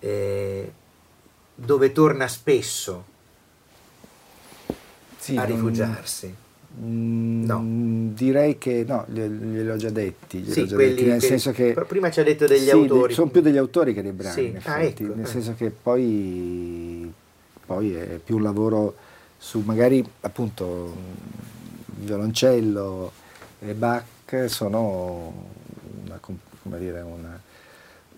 eh, 0.00 0.72
dove 1.54 1.92
torna 1.92 2.26
spesso 2.28 3.04
sì, 5.16 5.36
a 5.36 5.44
rifugiarsi. 5.44 6.34
Mm, 6.82 7.44
no. 7.44 7.62
Direi 8.14 8.58
che 8.58 8.84
no, 8.86 9.04
glieli 9.08 9.68
ho 9.68 9.76
già 9.76 9.90
detti, 9.90 10.44
sì, 10.50 10.66
già 10.66 10.76
detti 10.76 11.04
nel 11.04 11.20
che, 11.20 11.26
senso 11.26 11.52
che... 11.52 11.76
Prima 11.86 12.10
ci 12.10 12.20
ha 12.20 12.24
detto 12.24 12.46
degli 12.46 12.64
sì, 12.64 12.70
autori. 12.70 13.12
Sono 13.12 13.30
più 13.30 13.40
degli 13.40 13.56
autori 13.56 13.92
che 13.92 14.02
dei 14.02 14.12
brani, 14.12 14.32
sì. 14.34 14.68
ah, 14.68 14.82
ecco. 14.82 15.14
nel 15.14 15.26
senso 15.26 15.54
che 15.56 15.70
poi 15.70 17.12
poi 17.70 17.94
è 17.94 18.18
più 18.18 18.34
un 18.34 18.42
lavoro 18.42 18.96
su 19.38 19.60
magari 19.60 20.04
appunto 20.22 20.92
violoncello 21.86 23.12
e 23.60 23.74
Bach 23.74 24.46
sono 24.48 25.32
una, 26.04 26.78
dire, 26.78 27.00
una, 27.00 27.40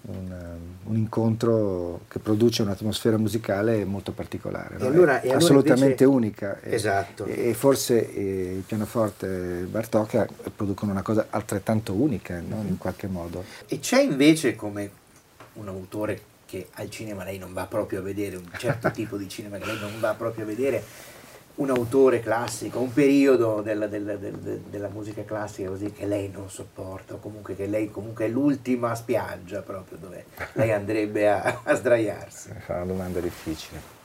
una, 0.02 0.56
un 0.84 0.96
incontro 0.96 2.00
che 2.08 2.18
produce 2.18 2.62
un'atmosfera 2.62 3.16
musicale 3.18 3.84
molto 3.84 4.12
particolare, 4.12 4.76
no? 4.78 4.86
allora, 4.86 5.20
allora 5.20 5.36
assolutamente 5.36 6.04
invece, 6.04 6.04
unica. 6.04 6.58
Esatto. 6.62 7.24
E, 7.26 7.50
e 7.50 7.54
forse 7.54 8.12
eh, 8.12 8.54
il 8.56 8.62
pianoforte 8.62 9.60
e 9.60 9.64
Bartocca 9.64 10.26
producono 10.54 10.90
una 10.90 11.02
cosa 11.02 11.26
altrettanto 11.30 11.92
unica 11.92 12.40
no? 12.40 12.64
in 12.66 12.78
qualche 12.78 13.06
modo. 13.06 13.44
E 13.68 13.78
c'è 13.78 14.00
invece 14.00 14.56
come 14.56 14.90
un 15.54 15.68
autore 15.68 16.30
che 16.46 16.66
al 16.74 16.90
cinema 16.90 17.24
lei 17.24 17.38
non 17.38 17.52
va 17.52 17.66
proprio 17.66 18.00
a 18.00 18.02
vedere, 18.02 18.36
un 18.36 18.50
certo 18.58 18.90
tipo 18.92 19.16
di 19.16 19.28
cinema 19.28 19.58
che 19.58 19.66
lei 19.66 19.78
non 19.78 20.00
va 20.00 20.14
proprio 20.14 20.44
a 20.44 20.46
vedere, 20.46 20.82
un 21.56 21.70
autore 21.70 22.20
classico, 22.20 22.80
un 22.80 22.92
periodo 22.92 23.60
della, 23.60 23.86
della, 23.86 24.16
della, 24.16 24.38
della, 24.68 24.88
musica 24.88 25.22
classica 25.24 25.68
così 25.68 25.92
che 25.92 26.06
lei 26.06 26.30
non 26.30 26.48
sopporta, 26.48 27.14
o 27.14 27.18
comunque 27.18 27.54
che 27.54 27.66
lei 27.66 27.90
comunque 27.90 28.24
è 28.24 28.28
l'ultima 28.28 28.94
spiaggia 28.94 29.60
proprio 29.60 29.98
dove 29.98 30.24
lei 30.54 30.72
andrebbe 30.72 31.28
a, 31.28 31.60
a 31.62 31.74
sdraiarsi. 31.74 32.50
Fa 32.58 32.76
una 32.76 32.84
domanda 32.86 33.20
difficile. 33.20 34.00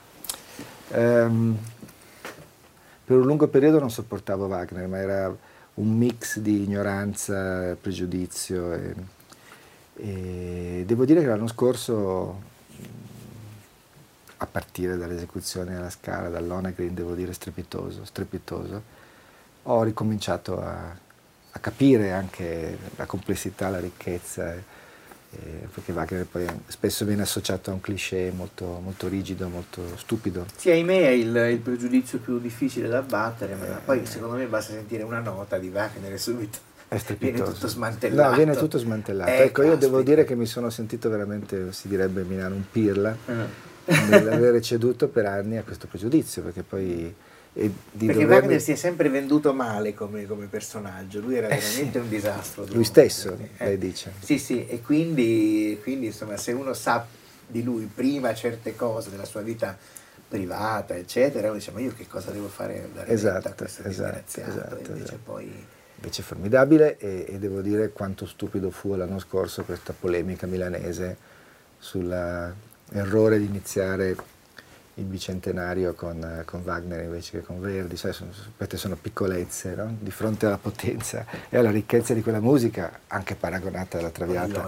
Um, 0.89 1.57
per 3.05 3.15
un 3.15 3.25
lungo 3.25 3.47
periodo 3.47 3.79
non 3.79 3.89
sopportavo 3.89 4.47
Wagner, 4.47 4.87
ma 4.87 4.97
era 4.97 5.35
un 5.75 5.97
mix 5.97 6.39
di 6.39 6.63
ignoranza, 6.63 7.77
pregiudizio. 7.79 8.73
E, 8.73 8.93
e 9.95 10.83
devo 10.85 11.05
dire 11.05 11.21
che 11.21 11.27
l'anno 11.27 11.47
scorso, 11.47 12.41
a 14.37 14.45
partire 14.45 14.97
dall'esecuzione 14.97 15.75
alla 15.75 15.89
scala, 15.89 16.29
dall'Onegrin, 16.29 16.93
devo 16.93 17.13
dire 17.13 17.33
strepitoso, 17.33 18.05
strepitoso, 18.05 18.81
ho 19.63 19.83
ricominciato 19.83 20.61
a, 20.61 20.95
a 21.51 21.59
capire 21.59 22.11
anche 22.11 22.77
la 22.95 23.05
complessità, 23.05 23.69
la 23.69 23.79
ricchezza, 23.79 24.53
eh, 24.53 25.67
perché 25.73 25.91
Wagner 25.91 26.25
poi 26.25 26.47
spesso 26.67 27.03
viene 27.03 27.23
associato 27.23 27.71
a 27.71 27.73
un 27.73 27.81
cliché 27.81 28.31
molto, 28.33 28.79
molto 28.81 29.07
rigido, 29.07 29.49
molto 29.49 29.97
stupido. 29.97 30.45
Sì, 30.55 30.69
ahimè 30.69 31.01
è 31.01 31.09
il, 31.09 31.35
il 31.51 31.59
pregiudizio 31.59 32.19
più 32.19 32.39
difficile 32.39 32.87
da 32.87 32.99
abbattere, 32.99 33.55
ma 33.55 33.65
eh, 33.65 33.81
poi 33.83 34.05
secondo 34.05 34.35
me 34.35 34.45
basta 34.45 34.73
sentire 34.73 35.03
una 35.03 35.19
nota 35.19 35.57
di 35.57 35.69
Wagner 35.69 36.13
e 36.13 36.17
subito. 36.17 36.65
Viene 37.17 37.41
tutto 37.41 37.67
smantellato. 37.67 38.29
No, 38.29 38.35
viene 38.37 38.55
tutto 38.55 38.77
smantellato. 38.77 39.29
Eh, 39.29 39.41
ecco, 39.41 39.61
io 39.63 39.75
devo 39.75 40.01
dire 40.01 40.23
che 40.23 40.35
mi 40.35 40.45
sono 40.45 40.69
sentito 40.69 41.09
veramente, 41.09 41.73
si 41.73 41.89
direbbe 41.89 42.21
a 42.21 42.23
Milano, 42.23 42.55
un 42.55 42.63
pirla 42.71 43.13
uh. 43.25 43.33
Nell'aver 44.09 44.61
ceduto 44.61 45.07
per 45.07 45.25
anni 45.25 45.57
a 45.57 45.63
questo 45.63 45.87
pregiudizio, 45.87 46.41
perché 46.41 46.63
poi... 46.63 47.13
perché. 47.53 48.25
Wagner 48.25 48.61
si 48.61 48.71
è 48.71 48.75
sempre 48.75 49.09
venduto 49.09 49.53
male 49.53 49.93
come, 49.93 50.25
come 50.25 50.45
personaggio, 50.47 51.19
lui 51.19 51.35
era 51.35 51.47
eh, 51.47 51.57
veramente 51.57 51.91
sì. 51.91 51.97
un 51.97 52.09
disastro. 52.09 52.65
Lui 52.69 52.83
stesso, 52.83 53.37
eh. 53.57 53.65
lei 53.65 53.77
dice. 53.77 54.13
Sì, 54.19 54.37
sì, 54.37 54.65
e 54.67 54.81
quindi, 54.81 55.79
quindi 55.81 56.07
insomma 56.07 56.37
se 56.37 56.51
uno 56.51 56.73
sa 56.73 57.05
di 57.47 57.63
lui 57.63 57.89
prima 57.93 58.33
certe 58.33 58.75
cose 58.75 59.09
della 59.09 59.25
sua 59.25 59.41
vita 59.41 59.77
privata, 60.27 60.95
eccetera, 60.95 61.47
uno 61.47 61.57
dice 61.57 61.71
ma 61.71 61.79
io 61.79 61.93
che 61.95 62.07
cosa 62.07 62.31
devo 62.31 62.47
fare? 62.49 62.89
Dare 62.93 63.09
esatto, 63.09 63.47
a 63.47 63.51
questo 63.51 63.83
esatto, 63.83 64.41
esatto, 64.41 64.75
invece 64.75 65.03
esatto. 65.03 65.19
poi 65.23 65.65
invece 65.97 66.21
formidabile 66.21 66.97
e, 66.97 67.25
e, 67.27 67.39
devo 67.39 67.61
dire 67.61 67.89
quanto 67.89 68.25
stupido 68.25 68.69
fu 68.69 68.93
l'anno 68.95 69.19
scorso 69.19 69.63
questa 69.63 69.93
polemica 69.99 70.45
milanese 70.45 71.17
sull'errore 72.87 73.39
di 73.39 73.45
iniziare 73.45 74.15
il 74.95 75.03
bicentenario 75.03 75.93
con, 75.93 76.43
con, 76.45 76.61
Wagner 76.65 77.03
invece 77.03 77.39
che 77.39 77.45
con 77.45 77.61
Verdi, 77.61 77.95
sai, 77.97 78.13
sono, 78.13 78.31
queste 78.55 78.77
sono 78.77 78.95
piccolezze 78.95 79.75
no? 79.75 79.95
di 79.99 80.09
fronte 80.09 80.47
alla 80.47 80.57
potenza 80.57 81.25
e 81.49 81.57
alla 81.57 81.69
ricchezza 81.69 82.15
di 82.15 82.23
quella 82.23 82.39
musica, 82.39 83.01
anche 83.07 83.35
paragonata 83.35 83.99
alla 83.99 84.09
Traviata. 84.09 84.63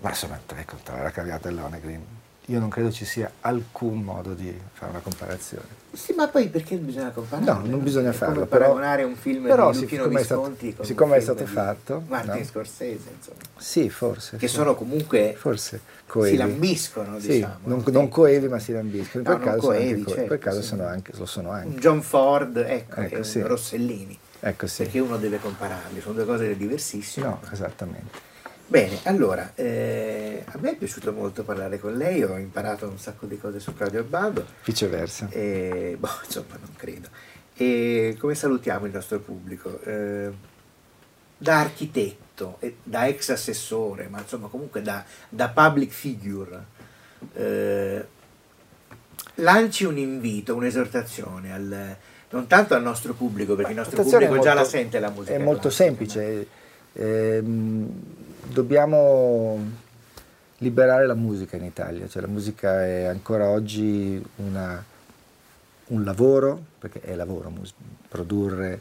Ma 0.00 0.10
insomma, 0.10 0.38
ecco, 0.56 0.76
tra 0.82 1.02
la 1.02 1.10
Traviata 1.10 1.48
e 1.48 1.52
l'Onegrin 1.52 2.04
io 2.46 2.60
non 2.60 2.68
credo 2.68 2.92
ci 2.92 3.04
sia 3.04 3.30
alcun 3.40 4.02
modo 4.02 4.32
di 4.32 4.56
fare 4.72 4.90
una 4.90 5.00
comparazione. 5.00 5.64
Sì, 5.92 6.12
ma 6.12 6.28
poi 6.28 6.48
perché 6.48 6.76
bisogna 6.76 7.10
comparare? 7.10 7.50
No, 7.50 7.66
non 7.66 7.82
bisogna 7.82 8.12
farlo. 8.12 8.34
Come 8.34 8.46
paragonare 8.46 9.02
un 9.02 9.16
film 9.16 9.46
però, 9.46 9.72
di 9.72 9.80
Luchino 9.80 10.06
Visconti 10.06 10.74
con 10.74 10.84
siccome 10.84 11.16
è 11.16 11.20
stato 11.20 11.44
fatto 11.46 12.02
Martin 12.06 12.38
no? 12.38 12.44
Scorsese, 12.44 13.08
insomma. 13.16 13.38
Sì, 13.56 13.90
forse. 13.90 14.36
Che 14.36 14.46
sì. 14.46 14.54
sono 14.54 14.76
comunque 14.76 15.34
forse 15.36 15.80
coevi. 16.06 16.36
si 16.36 16.36
lambiscono, 16.36 17.18
sì, 17.18 17.28
diciamo. 17.28 17.58
Non, 17.64 17.82
non 17.86 18.08
coevi, 18.08 18.46
ma 18.46 18.58
si 18.60 18.72
lambiscono. 18.72 19.24
In 19.24 19.30
no, 19.30 19.38
quel 19.38 19.54
caso, 19.54 19.66
coevi, 19.66 20.02
co- 20.02 20.10
certo, 20.10 20.28
per 20.28 20.38
caso 20.38 20.60
sì. 20.60 20.66
sono 20.68 20.86
anche, 20.86 21.12
lo 21.16 21.26
sono 21.26 21.50
anche. 21.50 21.78
John 21.78 22.02
Ford, 22.02 22.56
ecco, 22.58 23.00
ecco 23.00 23.22
sì. 23.24 23.40
Rossellini. 23.40 24.18
Ecco 24.38 24.66
sì. 24.68 24.82
Perché 24.84 25.00
uno 25.00 25.16
deve 25.16 25.40
compararli, 25.40 26.00
sono 26.00 26.14
due 26.14 26.24
cose 26.26 26.56
diversissime. 26.56 27.26
No, 27.26 27.40
esattamente. 27.50 28.25
Bene, 28.68 28.98
allora, 29.04 29.52
eh, 29.54 30.42
a 30.44 30.58
me 30.58 30.72
è 30.72 30.76
piaciuto 30.76 31.12
molto 31.12 31.44
parlare 31.44 31.78
con 31.78 31.96
lei, 31.96 32.24
ho 32.24 32.36
imparato 32.36 32.88
un 32.88 32.98
sacco 32.98 33.26
di 33.26 33.38
cose 33.38 33.60
su 33.60 33.72
Claudio 33.74 34.00
Abbado. 34.00 34.44
Viceversa. 34.64 35.28
E, 35.30 35.94
boh, 36.00 36.08
insomma, 36.24 36.58
non 36.60 36.74
credo. 36.76 37.08
E 37.54 38.16
come 38.18 38.34
salutiamo 38.34 38.86
il 38.86 38.92
nostro 38.92 39.20
pubblico? 39.20 39.80
Eh, 39.82 40.30
da 41.38 41.60
architetto, 41.60 42.58
da 42.82 43.06
ex 43.06 43.28
assessore, 43.28 44.08
ma 44.08 44.18
insomma 44.20 44.48
comunque 44.48 44.82
da, 44.82 45.04
da 45.28 45.48
public 45.48 45.92
figure, 45.92 46.64
eh, 47.34 48.06
lanci 49.36 49.84
un 49.84 49.96
invito, 49.96 50.56
un'esortazione 50.56 51.52
al, 51.52 51.96
non 52.30 52.46
tanto 52.48 52.74
al 52.74 52.82
nostro 52.82 53.12
pubblico, 53.12 53.54
perché 53.54 53.70
il 53.70 53.76
nostro 53.76 54.02
pubblico 54.02 54.32
molto, 54.32 54.42
già 54.42 54.54
la 54.54 54.64
sente 54.64 54.98
la 54.98 55.10
musica. 55.10 55.34
È 55.34 55.38
molto 55.38 55.68
classica, 55.68 55.84
semplice. 55.84 56.46
Ma... 56.92 57.02
Eh, 57.02 57.42
dobbiamo 58.48 59.58
liberare 60.58 61.06
la 61.06 61.14
musica 61.14 61.56
in 61.56 61.64
Italia, 61.64 62.08
cioè 62.08 62.22
la 62.22 62.28
musica 62.28 62.84
è 62.84 63.04
ancora 63.04 63.48
oggi 63.48 64.24
una, 64.36 64.82
un 65.88 66.04
lavoro, 66.04 66.60
perché 66.78 67.00
è 67.00 67.14
lavoro, 67.14 67.52
produrre, 68.08 68.80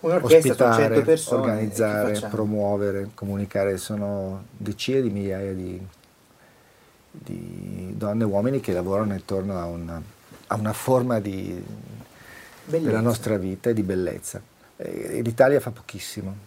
ospitare, 0.00 1.02
organizzare, 1.30 2.20
promuovere, 2.28 3.10
comunicare, 3.14 3.78
sono 3.78 4.44
decine 4.56 5.00
di 5.02 5.10
migliaia 5.10 5.54
di, 5.54 5.86
di 7.10 7.94
donne 7.96 8.22
e 8.22 8.26
uomini 8.26 8.60
che 8.60 8.72
lavorano 8.72 9.14
intorno 9.14 9.58
a 9.58 9.64
una, 9.64 10.00
a 10.48 10.54
una 10.54 10.72
forma 10.72 11.20
di, 11.20 11.64
della 12.64 13.00
nostra 13.00 13.38
vita 13.38 13.70
e 13.70 13.74
di 13.74 13.82
bellezza. 13.82 14.40
E 14.76 15.20
l'Italia 15.22 15.58
fa 15.58 15.70
pochissimo, 15.70 16.46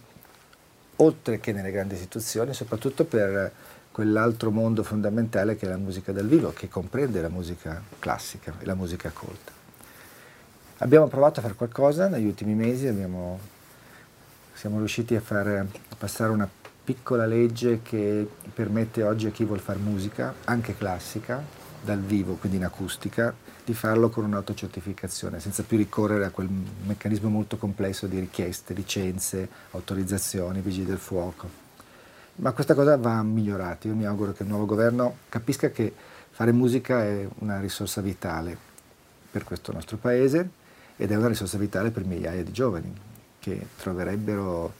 oltre 1.02 1.40
che 1.40 1.52
nelle 1.52 1.70
grandi 1.70 1.94
istituzioni, 1.94 2.54
soprattutto 2.54 3.04
per 3.04 3.52
quell'altro 3.90 4.50
mondo 4.50 4.82
fondamentale 4.82 5.56
che 5.56 5.66
è 5.66 5.68
la 5.68 5.76
musica 5.76 6.12
dal 6.12 6.26
vivo, 6.26 6.52
che 6.52 6.68
comprende 6.68 7.20
la 7.20 7.28
musica 7.28 7.82
classica 7.98 8.54
e 8.58 8.64
la 8.64 8.74
musica 8.74 9.10
colta. 9.10 9.52
Abbiamo 10.78 11.06
provato 11.06 11.38
a 11.38 11.42
fare 11.42 11.54
qualcosa 11.54 12.08
negli 12.08 12.26
ultimi 12.26 12.54
mesi, 12.54 12.86
abbiamo, 12.86 13.38
siamo 14.54 14.78
riusciti 14.78 15.14
a, 15.14 15.20
fare, 15.20 15.58
a 15.58 15.94
passare 15.96 16.30
una 16.32 16.48
piccola 16.84 17.26
legge 17.26 17.80
che 17.82 18.28
permette 18.52 19.02
oggi 19.02 19.26
a 19.26 19.30
chi 19.30 19.44
vuole 19.44 19.60
fare 19.60 19.78
musica, 19.78 20.34
anche 20.44 20.76
classica, 20.76 21.42
dal 21.82 22.00
vivo, 22.00 22.34
quindi 22.34 22.58
in 22.58 22.64
acustica, 22.64 23.32
di 23.64 23.74
farlo 23.74 24.08
con 24.08 24.24
un'autocertificazione, 24.24 25.40
senza 25.40 25.62
più 25.62 25.76
ricorrere 25.76 26.24
a 26.24 26.30
quel 26.30 26.48
meccanismo 26.48 27.28
molto 27.28 27.56
complesso 27.56 28.06
di 28.06 28.18
richieste, 28.18 28.74
licenze, 28.74 29.48
autorizzazioni, 29.70 30.60
vigili 30.60 30.86
del 30.86 30.98
fuoco. 30.98 31.60
Ma 32.36 32.52
questa 32.52 32.74
cosa 32.74 32.96
va 32.96 33.22
migliorata. 33.22 33.88
Io 33.88 33.94
mi 33.94 34.06
auguro 34.06 34.32
che 34.32 34.42
il 34.42 34.48
nuovo 34.48 34.66
governo 34.66 35.18
capisca 35.28 35.70
che 35.70 35.92
fare 36.30 36.50
musica 36.50 37.04
è 37.04 37.26
una 37.38 37.60
risorsa 37.60 38.00
vitale 38.00 38.56
per 39.30 39.44
questo 39.44 39.72
nostro 39.72 39.96
paese 39.96 40.48
ed 40.96 41.10
è 41.10 41.16
una 41.16 41.28
risorsa 41.28 41.58
vitale 41.58 41.90
per 41.90 42.04
migliaia 42.04 42.42
di 42.42 42.52
giovani 42.52 42.92
che 43.38 43.66
troverebbero 43.76 44.72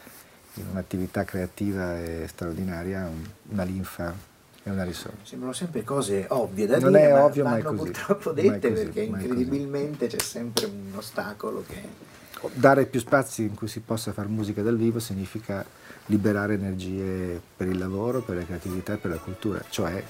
in 0.54 0.64
un'attività 0.70 1.24
creativa 1.24 1.98
e 1.98 2.26
straordinaria 2.28 3.08
una 3.48 3.62
linfa 3.64 4.30
è 4.62 4.70
una 4.70 4.84
risorsa. 4.84 5.18
Sembrano 5.22 5.52
sempre 5.52 5.82
cose 5.82 6.26
ovvie 6.28 6.66
da 6.66 6.78
non 6.78 6.92
dire, 6.92 7.08
è 7.08 7.22
ovvio, 7.22 7.42
vanno 7.44 7.56
ma 7.56 7.62
così. 7.70 7.90
purtroppo 7.90 8.32
dette 8.32 8.70
così, 8.70 8.84
perché 8.84 9.00
incredibilmente 9.02 10.06
c'è 10.06 10.20
sempre 10.20 10.66
un 10.66 10.92
ostacolo 10.96 11.64
che... 11.66 12.10
Dare 12.54 12.86
più 12.86 12.98
spazi 12.98 13.42
in 13.42 13.54
cui 13.54 13.68
si 13.68 13.80
possa 13.80 14.12
fare 14.12 14.26
musica 14.26 14.62
dal 14.62 14.76
vivo 14.76 14.98
significa 14.98 15.64
liberare 16.06 16.54
energie 16.54 17.40
per 17.56 17.68
il 17.68 17.78
lavoro, 17.78 18.20
per 18.20 18.36
la 18.36 18.44
creatività 18.44 18.94
e 18.94 18.96
per 18.96 19.12
la 19.12 19.18
cultura, 19.18 19.62
cioè 19.68 20.02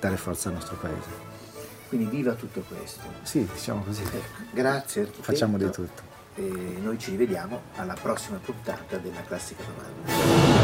dare 0.00 0.16
forza 0.16 0.48
al 0.48 0.54
nostro 0.54 0.76
paese. 0.76 1.32
Quindi 1.88 2.06
viva 2.06 2.32
tutto 2.32 2.64
questo. 2.66 3.02
Sì, 3.22 3.46
diciamo 3.52 3.84
così. 3.84 4.02
Ecco, 4.02 4.42
grazie 4.52 5.02
architetto. 5.02 5.22
Facciamo 5.22 5.58
di 5.58 5.70
tutto. 5.70 6.02
E 6.34 6.42
noi 6.82 6.98
ci 6.98 7.10
rivediamo 7.10 7.60
alla 7.76 7.94
prossima 8.00 8.38
puntata 8.38 8.96
della 8.96 9.22
Classica 9.22 9.62
Domanda. 9.62 10.63